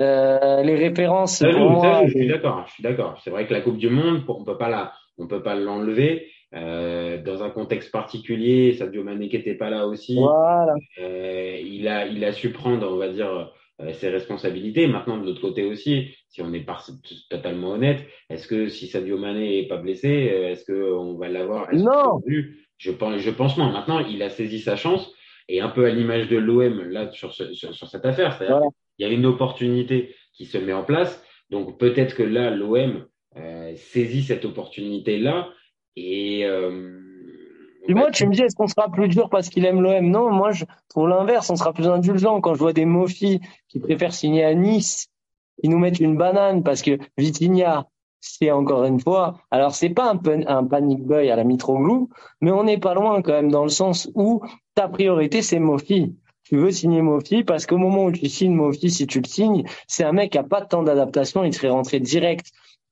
Euh, 0.00 0.62
les 0.62 0.75
références, 0.75 1.37
Ça 1.37 1.52
ça 1.52 1.52
joue, 1.52 2.06
je 2.06 2.12
suis 2.12 2.28
d'accord, 2.28 2.64
je 2.66 2.73
suis 2.73 2.82
d'accord. 2.82 3.21
C'est 3.23 3.28
vrai 3.28 3.47
que 3.47 3.52
la 3.52 3.61
Coupe 3.61 3.76
du 3.76 3.90
Monde, 3.90 4.23
on 4.26 4.42
peut 4.42 4.56
pas 4.56 4.71
la, 4.71 4.94
on 5.18 5.26
peut 5.26 5.42
pas 5.42 5.54
l'enlever. 5.54 6.28
Euh, 6.54 7.23
dans 7.23 7.42
un 7.42 7.50
contexte 7.50 7.90
particulier, 7.92 8.73
Sadio 8.73 9.04
Mané 9.04 9.28
qui 9.28 9.37
était 9.37 9.54
pas 9.54 9.68
là 9.68 9.87
aussi, 9.87 10.16
voilà. 10.16 10.75
euh, 10.99 11.59
il 11.62 11.88
a, 11.88 12.06
il 12.06 12.25
a 12.25 12.32
su 12.32 12.52
prendre, 12.52 12.90
on 12.90 12.97
va 12.97 13.09
dire, 13.09 13.52
ses 13.92 14.08
responsabilités. 14.10 14.86
Maintenant, 14.86 15.18
de 15.18 15.24
l'autre 15.26 15.40
côté 15.40 15.64
aussi, 15.64 16.14
si 16.28 16.42
on 16.42 16.52
est 16.52 16.60
par- 16.60 16.86
totalement 17.28 17.70
honnête, 17.72 18.04
est-ce 18.30 18.46
que 18.46 18.68
si 18.68 18.86
Sadio 18.86 19.18
Mané 19.18 19.58
est 19.60 19.66
pas 19.68 19.78
blessé, 19.78 20.30
euh, 20.32 20.50
est-ce 20.50 20.64
que 20.64 20.92
on 20.92 21.14
va 21.16 21.28
l'avoir? 21.28 21.68
Non. 21.74 22.20
Je 22.78 22.90
pense, 22.90 23.18
je 23.20 23.30
pense 23.30 23.56
non. 23.58 23.70
Maintenant, 23.70 24.00
il 24.00 24.22
a 24.22 24.30
saisi 24.30 24.58
sa 24.60 24.76
chance 24.76 25.12
et 25.48 25.61
un 25.61 25.68
peu 25.68 25.85
à 25.87 25.90
l'image 25.90 26.28
de 26.28 26.37
l'OM 26.37 26.83
là 26.90 27.11
sur, 27.12 27.33
ce- 27.35 27.52
sur, 27.52 27.74
sur 27.74 27.88
cette 27.88 28.04
affaire, 28.07 28.33
c'est-à-dire 28.35 28.57
Voilà. 28.59 28.70
il 28.98 29.07
y 29.07 29.11
a 29.11 29.12
une 29.12 29.26
opportunité 29.26 30.14
qui 30.33 30.46
se 30.46 30.59
met 30.59 30.72
en 30.72 30.85
place. 30.85 31.22
Donc 31.50 31.78
peut-être 31.78 32.14
que 32.14 32.22
là, 32.22 32.50
l'OM 32.50 33.07
euh, 33.37 33.72
saisit 33.76 34.22
cette 34.22 34.44
opportunité-là 34.44 35.50
et 35.96 36.44
euh, 36.46 37.00
On 37.88 37.92
moi, 37.92 38.11
tu 38.11 38.27
me 38.27 38.33
dis, 38.33 38.42
est-ce 38.42 38.55
qu'on 38.55 38.68
sera 38.68 38.88
plus 38.90 39.09
dur 39.09 39.29
parce 39.29 39.49
qu'il 39.49 39.64
aime 39.64 39.81
l'OM 39.81 40.09
Non, 40.09 40.31
moi, 40.31 40.53
je 40.53 40.64
trouve 40.88 41.09
l'inverse. 41.09 41.51
On 41.51 41.57
sera 41.57 41.73
plus 41.73 41.88
indulgent 41.88 42.40
quand 42.40 42.55
je 42.55 42.61
vois 42.61 42.73
des 42.73 42.85
Mofi 42.85 43.40
qui 43.68 43.81
préfèrent 43.81 44.14
signer 44.14 44.45
à 44.45 44.55
Nice, 44.55 45.09
qui 45.61 45.68
nous 45.68 45.79
mettent 45.79 46.01
une 46.01 46.16
banane 46.16 46.62
parce 46.62 46.83
que 46.83 46.99
Vitinha, 47.16 47.88
c'est 48.21 48.51
encore 48.53 48.85
une 48.85 49.01
fois. 49.01 49.40
Alors, 49.51 49.75
c'est 49.75 49.90
pas 49.90 50.12
un, 50.12 50.21
un 50.47 50.64
panic 50.64 51.05
boy 51.05 51.29
à 51.31 51.37
la 51.37 51.45
Mitroglou, 51.45 52.09
mais 52.40 52.53
on 52.53 52.64
n'est 52.64 52.79
pas 52.79 52.95
loin 52.95 53.21
quand 53.21 53.33
même 53.33 53.51
dans 53.51 53.64
le 53.64 53.71
sens 53.71 54.09
où 54.14 54.42
ta 54.75 54.88
priorité, 54.88 55.42
c'est 55.42 55.59
Mofi. 55.59 56.14
Tu 56.45 56.57
veux 56.57 56.71
signer 56.71 57.03
Mofi 57.03 57.45
parce 57.45 57.66
qu'au 57.66 57.79
moment 57.79 58.05
où 58.05 58.12
tu 58.12 58.29
signes 58.29 58.55
Mofi, 58.55 58.90
si 58.90 59.07
tu 59.07 59.21
le 59.21 59.27
signes, 59.27 59.64
c'est 59.88 60.05
un 60.05 60.12
mec 60.12 60.33
qui 60.33 60.38
a 60.38 60.45
pas 60.45 60.61
de 60.61 60.68
temps 60.68 60.83
d'adaptation, 60.83 61.45
il 61.45 61.53
serait 61.53 61.71
rentré 61.71 61.99
direct. 61.99 62.47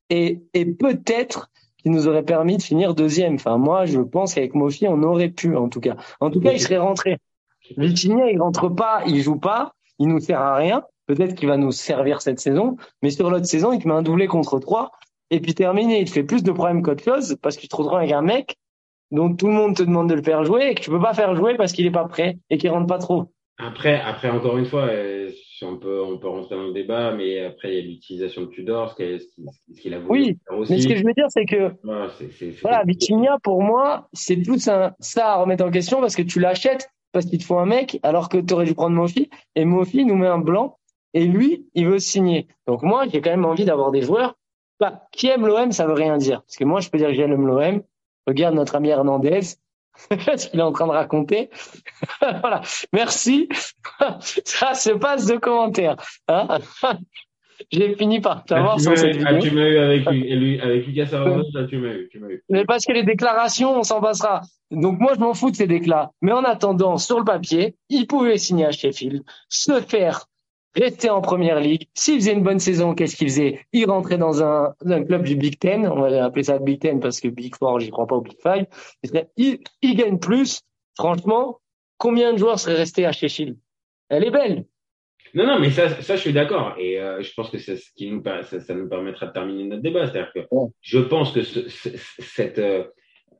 Et, 0.08 0.42
et 0.54 0.64
peut-être 0.64 1.50
qui 1.82 1.90
nous 1.90 2.08
aurait 2.08 2.22
permis 2.22 2.56
de 2.56 2.62
finir 2.62 2.94
deuxième. 2.94 3.34
Enfin, 3.34 3.56
moi, 3.56 3.86
je 3.86 4.00
pense 4.00 4.34
qu'avec 4.34 4.54
Mofi, 4.54 4.86
on 4.88 5.02
aurait 5.02 5.28
pu, 5.28 5.56
en 5.56 5.68
tout 5.68 5.80
cas. 5.80 5.96
En 6.20 6.30
tout 6.30 6.40
cas, 6.40 6.52
il 6.52 6.60
serait 6.60 6.78
rentré. 6.78 7.18
Vitinha, 7.76 8.30
il 8.30 8.40
rentre 8.40 8.68
pas, 8.68 9.02
il 9.06 9.20
joue 9.20 9.38
pas, 9.38 9.74
il 9.98 10.08
nous 10.08 10.20
sert 10.20 10.40
à 10.40 10.56
rien. 10.56 10.82
Peut-être 11.06 11.34
qu'il 11.34 11.48
va 11.48 11.56
nous 11.56 11.72
servir 11.72 12.22
cette 12.22 12.40
saison, 12.40 12.76
mais 13.02 13.10
sur 13.10 13.30
l'autre 13.30 13.46
saison, 13.46 13.72
il 13.72 13.82
te 13.82 13.88
met 13.88 13.94
un 13.94 14.02
doublé 14.02 14.26
contre 14.26 14.58
trois, 14.60 14.92
et 15.30 15.40
puis 15.40 15.54
terminé, 15.54 16.00
il 16.00 16.04
te 16.04 16.10
fait 16.10 16.22
plus 16.22 16.42
de 16.42 16.52
problèmes 16.52 16.82
qu'autre 16.82 17.02
chose, 17.02 17.36
parce 17.42 17.56
que 17.56 17.62
tu 17.62 17.68
te 17.68 17.76
retrouves 17.76 17.98
avec 17.98 18.12
un 18.12 18.22
mec 18.22 18.56
dont 19.10 19.34
tout 19.34 19.48
le 19.48 19.54
monde 19.54 19.74
te 19.76 19.82
demande 19.82 20.08
de 20.08 20.14
le 20.14 20.22
faire 20.22 20.44
jouer, 20.44 20.70
et 20.70 20.74
que 20.74 20.80
tu 20.80 20.90
peux 20.90 21.00
pas 21.00 21.14
faire 21.14 21.34
jouer 21.34 21.56
parce 21.56 21.72
qu'il 21.72 21.84
est 21.84 21.90
pas 21.90 22.04
prêt, 22.04 22.38
et 22.48 22.58
qu'il 22.58 22.70
rentre 22.70 22.86
pas 22.86 22.98
trop. 22.98 23.32
Après, 23.58 24.00
après 24.00 24.30
encore 24.30 24.56
une 24.56 24.66
fois, 24.66 24.82
euh, 24.82 25.30
si 25.60 25.66
on 25.66 25.76
peut, 25.76 26.02
on 26.02 26.16
peut 26.16 26.26
rentrer 26.26 26.56
dans 26.56 26.68
le 26.68 26.72
débat, 26.72 27.12
mais 27.12 27.44
après 27.44 27.68
il 27.68 27.74
y 27.74 27.78
a 27.78 27.82
l'utilisation 27.82 28.42
de 28.42 28.46
Tudor, 28.46 28.96
ce 28.96 29.78
qu'il 29.78 29.92
a 29.92 29.98
voulu 29.98 30.20
Oui, 30.20 30.38
faire 30.48 30.58
aussi. 30.58 30.72
Mais 30.72 30.80
ce 30.80 30.88
que 30.88 30.96
je 30.96 31.04
veux 31.04 31.12
dire, 31.12 31.26
c'est 31.28 31.44
que 31.44 31.74
Voilà, 32.62 32.82
Vitinha, 32.84 33.36
pour 33.42 33.62
moi, 33.62 34.08
c'est 34.14 34.38
plus 34.38 34.68
un, 34.68 34.94
ça 35.00 35.34
à 35.34 35.36
remettre 35.36 35.62
en 35.62 35.70
question 35.70 36.00
parce 36.00 36.16
que 36.16 36.22
tu 36.22 36.40
l'achètes 36.40 36.90
parce 37.12 37.26
qu'il 37.26 37.38
te 37.38 37.44
faut 37.44 37.58
un 37.58 37.66
mec, 37.66 38.00
alors 38.02 38.30
que 38.30 38.38
tu 38.38 38.54
aurais 38.54 38.64
dû 38.64 38.74
prendre 38.74 38.96
Mofi. 38.96 39.28
Et 39.54 39.66
Mofi 39.66 40.06
nous 40.06 40.14
met 40.14 40.28
un 40.28 40.38
blanc 40.38 40.78
et 41.12 41.26
lui, 41.26 41.66
il 41.74 41.86
veut 41.86 41.98
signer. 41.98 42.48
Donc 42.66 42.82
moi, 42.82 43.04
j'ai 43.12 43.20
quand 43.20 43.30
même 43.30 43.44
envie 43.44 43.66
d'avoir 43.66 43.90
des 43.90 44.00
joueurs. 44.00 44.36
Bah, 44.78 45.02
qui 45.12 45.26
aime 45.26 45.46
l'OM, 45.46 45.72
ça 45.72 45.86
veut 45.86 45.92
rien 45.92 46.16
dire. 46.16 46.40
Parce 46.42 46.56
que 46.56 46.64
moi, 46.64 46.80
je 46.80 46.88
peux 46.88 46.96
dire 46.96 47.08
que 47.08 47.14
j'aime 47.14 47.46
l'OM. 47.46 47.82
Regarde 48.26 48.54
notre 48.54 48.76
ami 48.76 48.88
Hernandez. 48.88 49.40
ce 50.36 50.48
qu'il 50.48 50.60
est 50.60 50.62
en 50.62 50.72
train 50.72 50.86
de 50.86 50.92
raconter. 50.92 51.50
voilà. 52.20 52.62
Merci. 52.92 53.48
ça 54.44 54.74
se 54.74 54.90
passe 54.90 55.26
de 55.26 55.36
commentaires. 55.36 55.96
Hein 56.28 56.58
j'ai 57.70 57.94
fini 57.94 58.20
par 58.20 58.38
Ah, 58.38 58.44
t'avoir 58.46 58.80
sur 58.80 58.90
m'as 58.90 58.96
cette 58.96 59.18
ah, 59.24 59.32
vidéo. 59.34 59.50
tu 59.50 59.54
m'as 59.54 59.68
eu 59.68 59.78
avec, 59.78 60.10
lui- 60.10 60.60
avec 60.60 60.86
Lucas 60.86 61.08
là, 61.12 61.66
tu 61.68 61.78
m'as 61.78 61.88
eu, 61.88 62.08
tu 62.10 62.18
m'as 62.18 62.28
eu. 62.28 62.42
Mais 62.48 62.64
parce 62.64 62.84
que 62.84 62.92
les 62.92 63.02
déclarations, 63.02 63.78
on 63.78 63.82
s'en 63.82 64.00
passera. 64.00 64.40
Donc 64.70 64.98
moi, 64.98 65.12
je 65.14 65.20
m'en 65.20 65.34
fous 65.34 65.50
de 65.50 65.56
ces 65.56 65.66
déclats. 65.66 66.10
Mais 66.22 66.32
en 66.32 66.44
attendant, 66.44 66.96
sur 66.96 67.18
le 67.18 67.24
papier, 67.24 67.76
il 67.88 68.06
pouvait 68.06 68.38
signer 68.38 68.66
à 68.66 68.72
Sheffield, 68.72 69.22
se 69.48 69.80
faire 69.80 70.26
rester 70.74 71.10
en 71.10 71.20
première 71.20 71.60
ligue. 71.60 71.86
S'il 71.94 72.16
faisait 72.20 72.32
une 72.32 72.42
bonne 72.42 72.58
saison, 72.60 72.94
qu'est-ce 72.94 73.16
qu'il 73.16 73.28
faisait 73.28 73.60
Il 73.72 73.86
rentrait 73.90 74.18
dans 74.18 74.42
un, 74.42 74.74
un 74.86 75.04
club 75.04 75.22
du 75.24 75.36
Big 75.36 75.58
Ten. 75.58 75.86
On 75.86 76.00
va 76.00 76.24
appeler 76.24 76.44
ça 76.44 76.58
Big 76.58 76.80
Ten 76.80 77.00
parce 77.00 77.20
que 77.20 77.28
Big 77.28 77.54
Four, 77.56 77.80
j'y 77.80 77.90
crois 77.90 78.06
pas 78.06 78.16
au 78.16 78.20
Big 78.20 78.36
Five. 78.42 78.66
Il, 79.02 79.08
serait- 79.10 79.28
il, 79.36 79.58
il 79.82 79.96
gagne 79.96 80.18
plus. 80.18 80.60
Franchement, 80.96 81.60
combien 81.98 82.32
de 82.32 82.38
joueurs 82.38 82.58
seraient 82.58 82.76
restés 82.76 83.06
à 83.06 83.12
Sheffield 83.12 83.56
Elle 84.08 84.24
est 84.24 84.30
belle. 84.30 84.64
Non, 85.34 85.46
non, 85.46 85.58
mais 85.60 85.70
ça, 85.70 85.88
ça, 86.02 86.16
je 86.16 86.20
suis 86.20 86.32
d'accord. 86.32 86.74
Et 86.78 87.00
euh, 87.00 87.22
je 87.22 87.32
pense 87.34 87.50
que 87.50 87.58
c'est 87.58 87.76
ce 87.76 87.90
qui 87.94 88.10
nous, 88.10 88.22
ça, 88.24 88.60
ça 88.60 88.74
nous 88.74 88.88
permettra 88.88 89.26
de 89.26 89.32
terminer 89.32 89.64
notre 89.64 89.82
débat. 89.82 90.06
C'est-à-dire 90.06 90.32
que 90.34 90.40
Ouais. 90.50 90.68
je 90.80 90.98
pense 90.98 91.30
que 91.32 91.42
ce, 91.42 91.68
ce- 91.68 91.88
cette, 92.18 92.58
euh, 92.58 92.84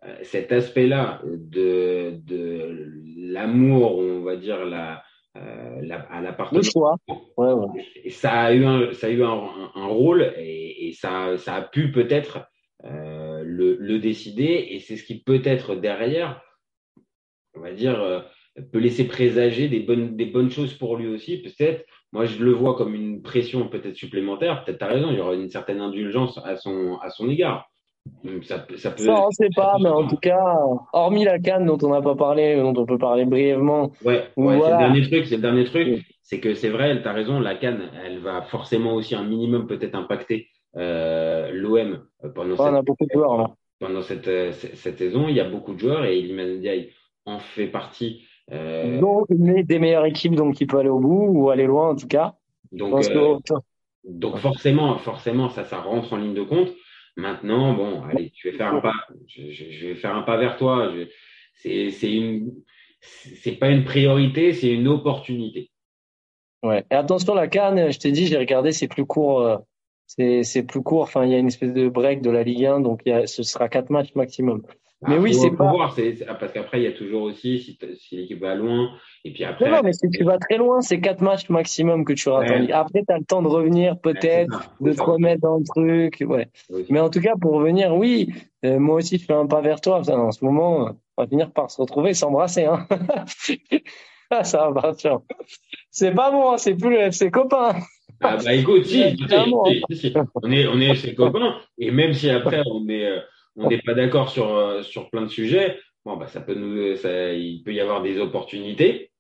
euh, 0.05 0.17
cet 0.23 0.53
aspect-là 0.53 1.21
de, 1.25 2.13
de 2.25 2.93
l'amour, 3.17 3.99
on 3.99 4.21
va 4.23 4.37
dire, 4.37 4.65
la, 4.65 5.03
euh, 5.37 5.81
la, 5.83 6.01
à 6.11 6.19
Le 6.19 6.25
l'appartenance, 6.27 6.71
choix. 6.71 6.97
Ouais, 7.37 7.53
ouais. 7.53 7.85
et 8.05 8.11
ça 8.11 8.33
a 8.33 8.53
eu 8.53 8.65
un, 8.65 8.93
ça 8.93 9.07
a 9.07 9.11
eu 9.11 9.23
un, 9.23 9.29
un- 9.31 9.71
un 9.75 9.87
rôle 9.87 10.33
et, 10.37 10.89
et 10.89 10.93
ça, 10.93 11.37
ça 11.39 11.55
a 11.55 11.63
pu 11.63 11.93
peut-être 11.93 12.47
euh, 12.85 13.43
le, 13.45 13.77
le 13.77 13.99
décider. 13.99 14.69
Et 14.71 14.81
c'est 14.81 14.97
ce 14.97 15.05
qui 15.05 15.23
peut-être 15.23 15.75
derrière, 15.77 16.43
on 17.55 17.61
va 17.61 17.73
dire, 17.73 18.01
euh, 18.01 18.21
peut 18.73 18.79
laisser 18.79 19.07
présager 19.07 19.69
des 19.69 19.81
bonnes, 19.81 20.17
des 20.17 20.27
bonnes 20.27 20.51
choses 20.51 20.75
pour 20.75 20.97
lui 20.97 21.07
aussi. 21.09 21.39
Peut-être, 21.39 21.85
moi 22.13 22.25
je 22.25 22.43
le 22.43 22.51
vois 22.53 22.75
comme 22.77 22.95
une 22.95 23.23
pression 23.23 23.69
peut-être 23.69 23.97
supplémentaire. 23.97 24.65
Peut-être 24.65 24.79
tu 24.79 24.85
as 24.85 24.89
raison, 24.89 25.11
il 25.11 25.19
y 25.19 25.21
aura 25.21 25.35
une 25.35 25.51
certaine 25.51 25.81
indulgence 25.81 26.39
à 26.45 26.57
son, 26.57 26.99
à 26.99 27.11
son 27.11 27.29
égard. 27.31 27.71
Donc, 28.25 28.45
Ça, 28.45 28.59
peut- 28.59 28.77
ça 28.77 28.91
peut. 28.91 29.03
Ça, 29.05 29.27
on 29.27 29.31
sait 29.31 29.49
pas, 29.55 29.77
mais 29.81 29.89
en 29.89 30.07
tout 30.07 30.17
cas, 30.17 30.57
hormis 30.93 31.25
la 31.25 31.39
canne 31.39 31.67
dont 31.67 31.79
on 31.83 31.91
n'a 31.91 32.01
pas 32.03 32.15
parlé, 32.15 32.57
dont 32.57 32.75
on 32.77 32.87
peut 32.87 32.99
parler 32.99 33.25
brièvement, 33.25 33.93
Ouais, 34.05 34.25
Ou 34.37 34.47
ouais 34.49 34.57
voilà. 34.57 34.65
c'est 34.65 34.73
le 34.73 34.79
dernier 34.79 35.09
truc, 35.09 35.27
c'est 35.27 35.37
le 35.37 35.43
dernier 35.43 35.65
truc. 35.65 36.05
C'est 36.23 36.41
que 36.41 36.55
c'est 36.55 36.69
vrai, 36.71 37.01
tu 37.03 37.09
as 37.09 37.13
raison, 37.13 37.41
la 37.41 37.57
Cannes, 37.57 37.91
elle 38.05 38.21
va 38.21 38.43
forcément 38.43 38.95
aussi 38.95 39.15
un 39.15 39.25
minimum 39.25 39.67
peut-être 39.67 39.95
impacter 39.97 40.49
euh, 40.77 41.51
l'OM 41.53 42.05
pendant, 42.35 42.51
Ouais, 42.55 42.57
on 42.61 42.65
a 42.67 42.77
cette, 42.77 42.85
beaucoup 42.87 43.05
de 43.05 43.11
joueurs 43.13 43.37
là. 43.37 43.51
pendant 43.81 44.03
cette, 44.03 44.29
euh, 44.29 44.53
cette, 44.53 44.77
cette 44.77 44.99
saison. 44.99 45.27
Il 45.29 45.35
y 45.35 45.41
a 45.41 45.49
beaucoup 45.49 45.75
de 45.75 45.79
joueurs 45.81 46.05
et 46.05 46.19
Iliman 46.19 46.59
Ndiaye 46.59 46.91
en 47.27 47.39
fait 47.41 47.67
partie. 47.67 48.25
Euh, 48.53 49.01
Donc, 49.01 49.27
une 49.31 49.63
des 49.63 49.79
meilleures 49.81 50.07
équipes 50.07 50.37
donc, 50.37 50.55
qui 50.55 50.67
peut 50.67 50.79
aller 50.79 50.89
au 50.89 51.01
bout 51.01 51.27
ou 51.33 51.51
aller 51.51 51.67
loin 51.67 51.91
en 51.91 51.97
tout 51.97 52.07
cas. 52.09 52.35
Donc, 52.73 52.95
euh, 52.95 53.37
que- 53.45 53.55
donc 54.05 54.37
forcément, 54.37 54.97
forcément, 54.99 55.49
ça, 55.51 55.65
ça 55.65 55.81
rentre 55.81 56.13
en 56.13 56.17
ligne 56.17 56.35
de 56.35 56.43
compte. 56.43 56.69
Maintenant, 57.17 57.75
bon, 57.75 58.03
allez, 58.05 58.33
je 58.37 58.49
vais 58.51 58.57
faire 58.57 58.73
un 58.75 58.81
pas, 58.81 58.95
je, 59.27 59.51
je- 59.51 59.71
je 59.71 59.87
vais 59.89 59.95
faire 59.95 60.15
un 60.15 60.23
pas 60.23 60.37
vers 60.37 60.57
toi. 60.57 60.93
C'est, 61.55 61.91
c'est 61.91 62.13
une, 62.13 62.53
c'est 63.01 63.53
pas 63.59 63.69
une 63.71 63.85
priorité, 63.85 64.53
c'est 64.55 64.73
une 64.73 64.89
opportunité. 64.89 65.71
Ouais. 66.63 66.85
Et 66.91 66.95
attention, 66.95 67.35
la 67.35 67.49
Cannes, 67.49 67.91
je 67.91 67.99
t'ai 67.99 68.13
dit, 68.13 68.27
j'ai 68.27 68.37
regardé, 68.39 68.73
c'est 68.73 68.89
plus 68.89 69.07
court. 69.07 69.41
euh, 69.43 69.57
c'est, 70.07 70.43
c'est 70.43 70.63
plus 70.65 70.83
court. 70.83 71.03
Enfin, 71.03 71.25
il 71.25 71.31
y 71.31 71.35
a 71.35 71.39
une 71.39 71.47
espèce 71.49 71.73
de 71.73 71.89
break 71.89 72.21
de 72.23 72.31
la 72.31 72.43
Ligue 72.43 72.65
1, 72.67 72.81
donc 72.81 73.01
il 73.07 73.11
y 73.11 73.13
a, 73.13 73.27
ce 73.27 73.43
sera 73.43 73.69
quatre 73.69 73.91
matchs 73.91 74.15
maximum. 74.15 74.63
Mais 75.09 75.15
Ah, 75.17 75.19
oui, 75.19 75.33
c'est 75.33 75.51
pas- 75.51 75.71
voir, 75.71 75.97
parce 76.39 76.53
qu'après, 76.53 76.81
il 76.81 76.85
y 76.85 76.87
a 76.87 76.93
toujours 76.93 77.23
aussi 77.23 77.59
si, 77.59 77.79
si 77.99 78.17
l'équipe 78.17 78.39
va 78.41 78.55
loin, 78.55 78.91
et 79.25 79.33
puis 79.33 79.45
après. 79.45 79.71
Non, 79.71 79.77
non, 79.77 79.83
mais 79.83 79.95
si 79.95 80.11
tu 80.11 80.25
vas 80.25 80.37
très 80.39 80.59
loin, 80.59 80.83
c'est 80.83 81.01
quatre 81.01 81.23
matchs 81.23 81.49
maximum 81.49 82.05
que 82.05 82.13
tu 82.13 82.29
en 82.29 82.41
Ouais. 82.41 82.71
Après, 82.71 83.03
tu 83.07 83.13
as 83.13 83.19
le 83.19 83.25
temps 83.25 83.41
de 83.43 83.49
revenir 83.49 83.99
peut-être, 83.99 84.71
Ouais, 84.81 84.91
de 84.91 84.97
te 84.97 85.03
remettre 85.03 85.41
dans 85.41 85.57
le 85.57 85.65
truc. 85.65 86.23
Ouais. 86.29 86.49
Mais 86.91 87.01
en 87.01 87.09
tout 87.09 87.21
cas, 87.21 87.33
pour 87.41 87.53
revenir, 87.53 87.95
oui, 87.97 88.29
euh, 88.67 88.79
moi 88.79 88.97
aussi, 88.97 89.17
je 89.19 89.25
fais 89.25 89.33
un 89.33 89.47
pas 89.47 89.63
vers 89.63 89.81
toi. 89.81 90.03
En 90.07 90.33
ce 90.33 90.45
moment, 90.45 90.89
euh, 90.89 90.91
on 91.17 91.23
va 91.23 91.29
finir 91.29 91.51
par 91.51 91.71
se 91.71 91.81
retrouver 91.81 92.11
et 92.11 92.15
s'embrasser. 92.15 92.65
Hein. 92.67 92.87
Ah, 94.33 94.45
ça 94.45 94.71
va 94.71 94.81
partir. 94.83 95.19
C'est 95.91 96.13
pas 96.15 96.31
hein, 96.33 96.57
c'est 96.57 96.77
plus 96.77 96.91
le 96.91 97.01
FC 97.01 97.33
copain. 97.33 97.75
Ah 98.21 98.37
bah 98.37 98.55
écoute, 98.55 98.85
si, 98.85 99.03
si, 99.17 99.17
si, 99.91 99.97
si, 99.97 100.15
on 100.41 100.53
est, 100.53 100.67
on 100.69 100.79
est 100.81 100.95
ses 100.95 101.17
copains, 101.17 101.57
et 101.79 101.91
même 101.91 102.13
si 102.13 102.31
après 102.31 102.63
on 102.71 102.89
est, 102.89 103.07
euh, 103.07 103.19
on 103.57 103.69
n'est 103.69 103.83
pas 103.83 103.95
d'accord 103.95 104.29
sur, 104.31 104.55
euh, 104.55 104.83
sur 104.83 105.11
plein 105.11 105.23
de 105.23 105.29
sujets, 105.29 105.79
bon 106.05 106.17
bah 106.17 106.27
ça 106.27 106.41
peut 106.41 106.55
nous, 106.55 106.97
ça, 106.97 107.33
il 107.33 107.63
peut 107.63 107.73
y 107.73 107.81
avoir 107.81 108.03
des 108.03 108.19
opportunités. 108.19 109.11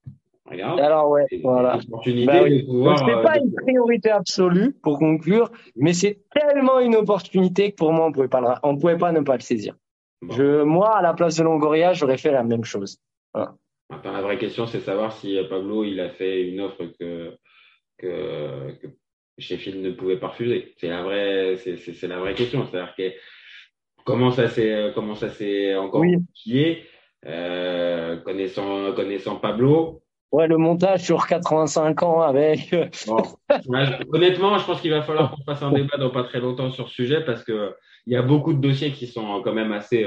Regarde, 0.46 0.80
Alors, 0.80 1.08
ouais, 1.10 1.26
voilà. 1.44 1.76
des 1.76 1.86
opportunités 1.86 2.26
Bah 2.26 2.42
oui. 2.42 2.62
de 2.62 2.66
pouvoir. 2.66 2.96
Donc, 2.98 3.08
c'est 3.08 3.14
euh, 3.14 3.22
pas 3.22 3.38
une 3.38 3.54
priorité 3.54 4.10
absolue 4.10 4.72
pour 4.82 4.98
conclure, 4.98 5.48
mais 5.76 5.92
c'est 5.92 6.22
tellement 6.34 6.80
une 6.80 6.96
opportunité 6.96 7.70
que 7.70 7.76
pour 7.76 7.92
moi, 7.92 8.06
on 8.06 8.12
pouvait 8.12 8.26
pas, 8.28 8.40
le- 8.40 8.48
on 8.64 8.76
pouvait 8.76 8.98
pas 8.98 9.12
ne 9.12 9.20
pas 9.20 9.34
le 9.34 9.42
saisir. 9.42 9.76
bon. 10.22 10.34
Je, 10.34 10.62
moi, 10.62 10.96
à 10.96 11.02
la 11.02 11.14
place 11.14 11.36
de 11.36 11.44
Longoria, 11.44 11.92
j'aurais 11.92 12.16
fait 12.18 12.32
la 12.32 12.42
même 12.42 12.64
chose. 12.64 12.98
Maintenant, 13.34 14.12
la 14.12 14.22
vraie 14.22 14.38
question, 14.38 14.66
c'est 14.66 14.80
savoir 14.80 15.12
si 15.12 15.36
euh, 15.38 15.44
Pablo 15.48 15.84
il 15.84 16.00
a 16.00 16.10
fait 16.10 16.42
une 16.48 16.60
offre 16.60 16.84
que, 16.98 17.32
que, 17.98 18.72
que 18.80 18.86
Sheffield 19.38 19.80
ne 19.82 19.90
pouvait 19.92 20.18
pas 20.18 20.28
refuser. 20.28 20.74
C'est 20.78 20.88
la 20.88 21.02
vraie, 21.02 21.56
c'est 21.58 22.08
la 22.08 22.18
vraie 22.18 22.34
question. 22.34 22.66
C'est-à-dire 22.66 22.94
que 22.96 23.12
comment 24.04 24.30
ça 24.30 24.48
s'est, 24.48 24.72
euh, 24.72 24.90
comment 24.94 25.14
ça 25.14 25.28
s'est 25.30 25.74
encore 25.76 26.00
Oui. 26.00 26.16
goupillé, 26.16 26.84
euh, 27.26 28.16
connaissant, 28.18 28.92
connaissant 28.92 29.36
Pablo? 29.36 30.02
Ouais, 30.32 30.46
le 30.46 30.58
montage 30.58 31.02
sur 31.02 31.26
85 31.26 32.02
ans 32.04 32.20
avec. 32.22 32.72
euh, 32.72 32.86
Bon, 33.08 33.22
honnêtement, 34.12 34.56
je 34.58 34.64
pense 34.64 34.80
qu'il 34.80 34.90
va 34.92 35.02
falloir 35.02 35.30
qu'on 35.32 35.42
fasse 35.44 35.62
un 35.62 35.72
débat 35.72 35.96
dans 35.98 36.10
pas 36.10 36.22
très 36.24 36.38
longtemps 36.40 36.70
sur 36.70 36.88
ce 36.88 36.94
sujet 36.94 37.24
parce 37.24 37.42
que 37.42 37.74
il 38.06 38.12
y 38.12 38.16
a 38.16 38.22
beaucoup 38.22 38.52
de 38.54 38.60
dossiers 38.60 38.92
qui 38.92 39.06
sont 39.08 39.42
quand 39.42 39.52
même 39.52 39.72
assez 39.72 40.06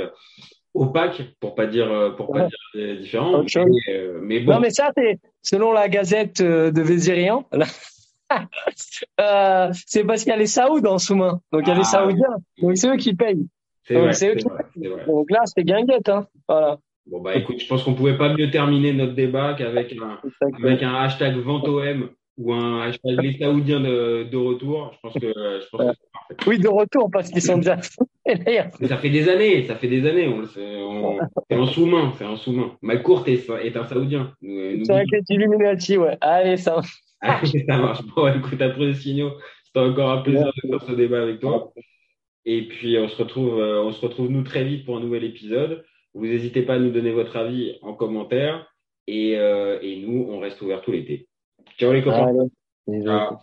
opaques, 0.74 1.22
pour 1.40 1.54
pas 1.56 1.68
dire, 1.68 2.14
pour 2.18 2.32
pas 2.32 2.44
Ouais. 2.44 2.48
dire 2.74 2.98
différents. 2.98 3.44
Mais, 3.44 4.10
mais 4.22 4.40
bon. 4.40 4.54
Non, 4.54 4.60
mais 4.62 4.70
ça, 4.72 4.92
c'est 4.98 5.20
selon 5.42 5.72
la 5.74 5.90
gazette 5.90 6.42
de 6.42 6.82
Vézirian. 6.82 7.46
euh, 9.20 9.70
c'est 9.86 10.04
parce 10.06 10.24
qu'il 10.24 10.30
y 10.32 10.34
a 10.34 10.38
les 10.38 10.48
Saouds 10.48 10.86
en 10.88 10.98
sous-main. 10.98 11.42
Donc, 11.52 11.62
il 11.66 11.68
y 11.68 11.72
a 11.72 11.76
les 11.76 11.82
Ah, 11.82 11.84
Saoudiens. 11.84 12.36
Donc, 12.62 12.78
c'est 12.78 12.88
eux 12.90 12.98
qui 12.98 13.14
payent. 13.14 13.46
C'est 13.86 13.96
Donc, 13.96 14.04
vrai, 14.04 14.14
c'est 14.14 14.30
eux 14.30 14.34
c'est 14.38 14.44
qui- 14.44 14.50
vrai, 14.50 14.64
c'est 14.82 14.88
vrai. 14.88 15.06
Donc 15.06 15.32
là, 15.32 15.42
c'est 15.46 15.64
guinguette. 15.64 16.10
Hein. 16.10 16.28
Voilà. 16.48 16.78
Bon, 17.06 17.22
bah 17.22 17.36
écoute, 17.36 17.60
je 17.60 17.68
pense 17.68 17.84
qu'on 17.84 17.94
pouvait 17.96 18.18
pas 18.18 18.34
mieux 18.34 18.50
terminer 18.50 18.94
notre 18.94 19.14
débat 19.14 19.56
qu'avec 19.56 19.94
un, 20.02 20.20
avec 20.64 20.82
un 20.84 20.94
hashtag 20.96 21.36
VentoM 21.36 22.10
ou 22.38 22.54
un 22.54 22.82
hashtag 22.82 23.20
les 23.22 23.38
Saoudiens 23.38 23.82
de, 23.82 24.24
de 24.24 24.38
retour. 24.38 24.92
Je 24.94 25.00
pense 25.02 25.14
que, 25.16 25.20
je 25.28 25.70
pense 25.70 25.82
que 25.82 25.92
c'est 26.00 26.12
parfait. 26.14 26.50
Oui, 26.50 26.60
de 26.60 26.70
retour 26.70 27.10
parce 27.12 27.30
qu'ils 27.30 27.42
sont 27.42 27.58
déjà. 27.58 27.78
Ça 27.82 28.98
fait 28.98 29.10
des 29.10 29.28
années, 29.28 29.64
ça 29.64 29.76
fait 29.76 29.90
des 29.90 30.08
années. 30.08 30.30
On, 30.30 30.44
on- 30.66 31.20
c'est 31.50 31.58
en 31.58 31.66
sous-main, 31.66 32.14
c'est 32.18 32.24
en 32.26 32.38
sous-main. 32.38 32.72
Malcourt 32.82 33.28
est, 33.28 33.50
est 33.50 33.76
un 33.76 33.86
Saoudien. 33.86 34.32
Nous, 34.42 34.86
c'est 34.86 34.94
avec 34.94 35.12
les 35.12 35.22
Illuminati, 35.30 35.98
ouais. 35.98 36.18
Allez, 36.22 36.56
ça. 36.56 36.80
Ah, 37.22 37.42
ça 37.68 37.78
marche. 37.78 38.00
Bon, 38.16 38.28
écoute, 38.34 38.62
après 38.62 38.86
le 38.86 38.94
signaux, 38.94 39.32
c'était 39.66 39.82
encore 39.82 40.10
un 40.12 40.22
plaisir 40.22 40.46
de 40.64 40.70
faire 40.70 40.88
ce 40.88 40.94
débat 40.94 41.22
avec 41.24 41.40
toi. 41.42 41.74
Et 42.46 42.68
puis, 42.68 42.98
on 42.98 43.08
se 43.08 43.16
retrouve, 43.16 43.60
euh, 43.60 43.84
on 43.84 43.92
se 43.92 44.02
retrouve 44.02 44.30
nous 44.30 44.44
très 44.44 44.64
vite 44.64 44.86
pour 44.86 44.98
un 44.98 45.00
nouvel 45.00 45.24
épisode. 45.24 45.86
Vous 46.14 46.26
n'hésitez 46.26 46.62
pas 46.62 46.76
à 46.76 46.80
nous 46.80 46.92
donner 46.92 47.12
votre 47.12 47.36
avis 47.38 47.78
en 47.82 47.94
commentaire. 47.94 48.68
Et, 49.08 49.38
euh, 49.38 49.80
et 49.82 49.98
nous, 49.98 50.28
on 50.30 50.40
reste 50.40 50.62
ouvert 50.62 50.82
tout 50.82 50.92
l'été. 50.92 51.28
Ciao 51.78 51.92
les 51.92 52.04
copains. 52.04 52.28
Allez. 52.28 53.06
Ah. 53.08 53.40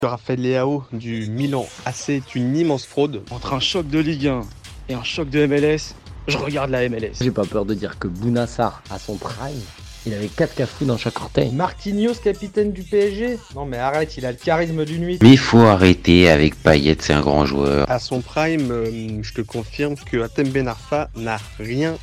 Raphaël 0.00 0.40
Leao 0.40 0.84
du 0.92 1.28
Milan 1.28 1.66
AC 1.84 2.10
est 2.10 2.34
une 2.34 2.56
immense 2.56 2.86
fraude. 2.86 3.22
Entre 3.30 3.52
un 3.52 3.60
choc 3.60 3.88
de 3.88 3.98
Ligue 3.98 4.28
1 4.28 4.42
et 4.88 4.94
un 4.94 5.02
choc 5.02 5.28
de 5.28 5.44
MLS, 5.46 5.94
je 6.28 6.38
regarde 6.38 6.70
la 6.70 6.88
MLS. 6.88 7.14
J'ai 7.20 7.30
pas 7.30 7.44
peur 7.44 7.64
de 7.64 7.74
dire 7.74 7.98
que 7.98 8.06
Bounassar, 8.06 8.82
à 8.90 8.98
son 8.98 9.16
prime, 9.16 9.60
il 10.08 10.14
avait 10.14 10.28
4 10.28 10.54
cafous 10.54 10.86
dans 10.86 10.96
chaque 10.96 11.20
orteil. 11.20 11.50
Marquinhos, 11.52 12.14
capitaine 12.14 12.72
du 12.72 12.82
PSG 12.82 13.38
Non 13.54 13.66
mais 13.66 13.76
arrête, 13.76 14.16
il 14.16 14.24
a 14.24 14.32
le 14.32 14.38
charisme 14.38 14.84
d'une 14.86 15.02
nuit. 15.02 15.18
Mais 15.22 15.30
il 15.30 15.38
faut 15.38 15.58
arrêter 15.58 16.30
avec 16.30 16.54
Payet, 16.62 16.96
c'est 16.98 17.12
un 17.12 17.20
grand 17.20 17.44
joueur. 17.44 17.88
À 17.90 17.98
son 17.98 18.22
prime, 18.22 18.70
euh, 18.70 19.22
je 19.22 19.34
te 19.34 19.42
confirme 19.42 19.96
que 19.96 20.22
Atem 20.22 20.48
Ben 20.48 20.66
Arfa 20.66 21.10
n'a 21.14 21.38
rien 21.58 21.96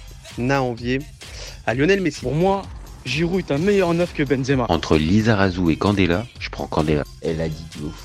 à 0.49 0.61
envier 0.61 0.99
à 1.65 1.73
Lionel 1.73 2.01
Messi. 2.01 2.21
Pour 2.21 2.35
moi, 2.35 2.61
Giroud 3.05 3.39
est 3.39 3.51
un 3.51 3.57
meilleur 3.57 3.93
neuf 3.95 4.13
que 4.13 4.21
Benzema. 4.21 4.67
Entre 4.69 4.97
Lizarazu 4.97 5.71
et 5.71 5.75
Candela, 5.75 6.27
je 6.39 6.49
prends 6.49 6.67
Candela. 6.67 7.03
Elle 7.23 7.41
a 7.41 7.49
dit 7.49 7.65
de 7.79 7.85
ouf. 7.85 8.03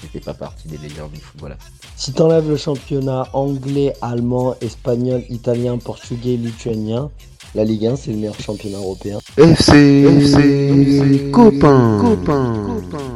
C'était 0.00 0.20
pas 0.20 0.34
partie 0.34 0.68
des 0.68 0.78
meilleurs 0.78 1.08
du 1.08 1.20
football. 1.20 1.56
Si 1.96 2.12
t'enlèves 2.12 2.48
le 2.48 2.56
championnat 2.56 3.28
anglais, 3.34 3.92
allemand, 4.00 4.54
espagnol, 4.60 5.24
italien, 5.28 5.78
portugais, 5.78 6.36
lituanien, 6.36 7.10
la 7.56 7.64
Ligue 7.64 7.86
1 7.86 7.96
c'est 7.96 8.10
le 8.10 8.18
meilleur 8.18 8.38
championnat 8.38 8.78
européen. 8.78 9.18
FC, 9.38 10.04
FC, 10.04 11.30
copain, 11.32 11.98
copain. 12.00 13.15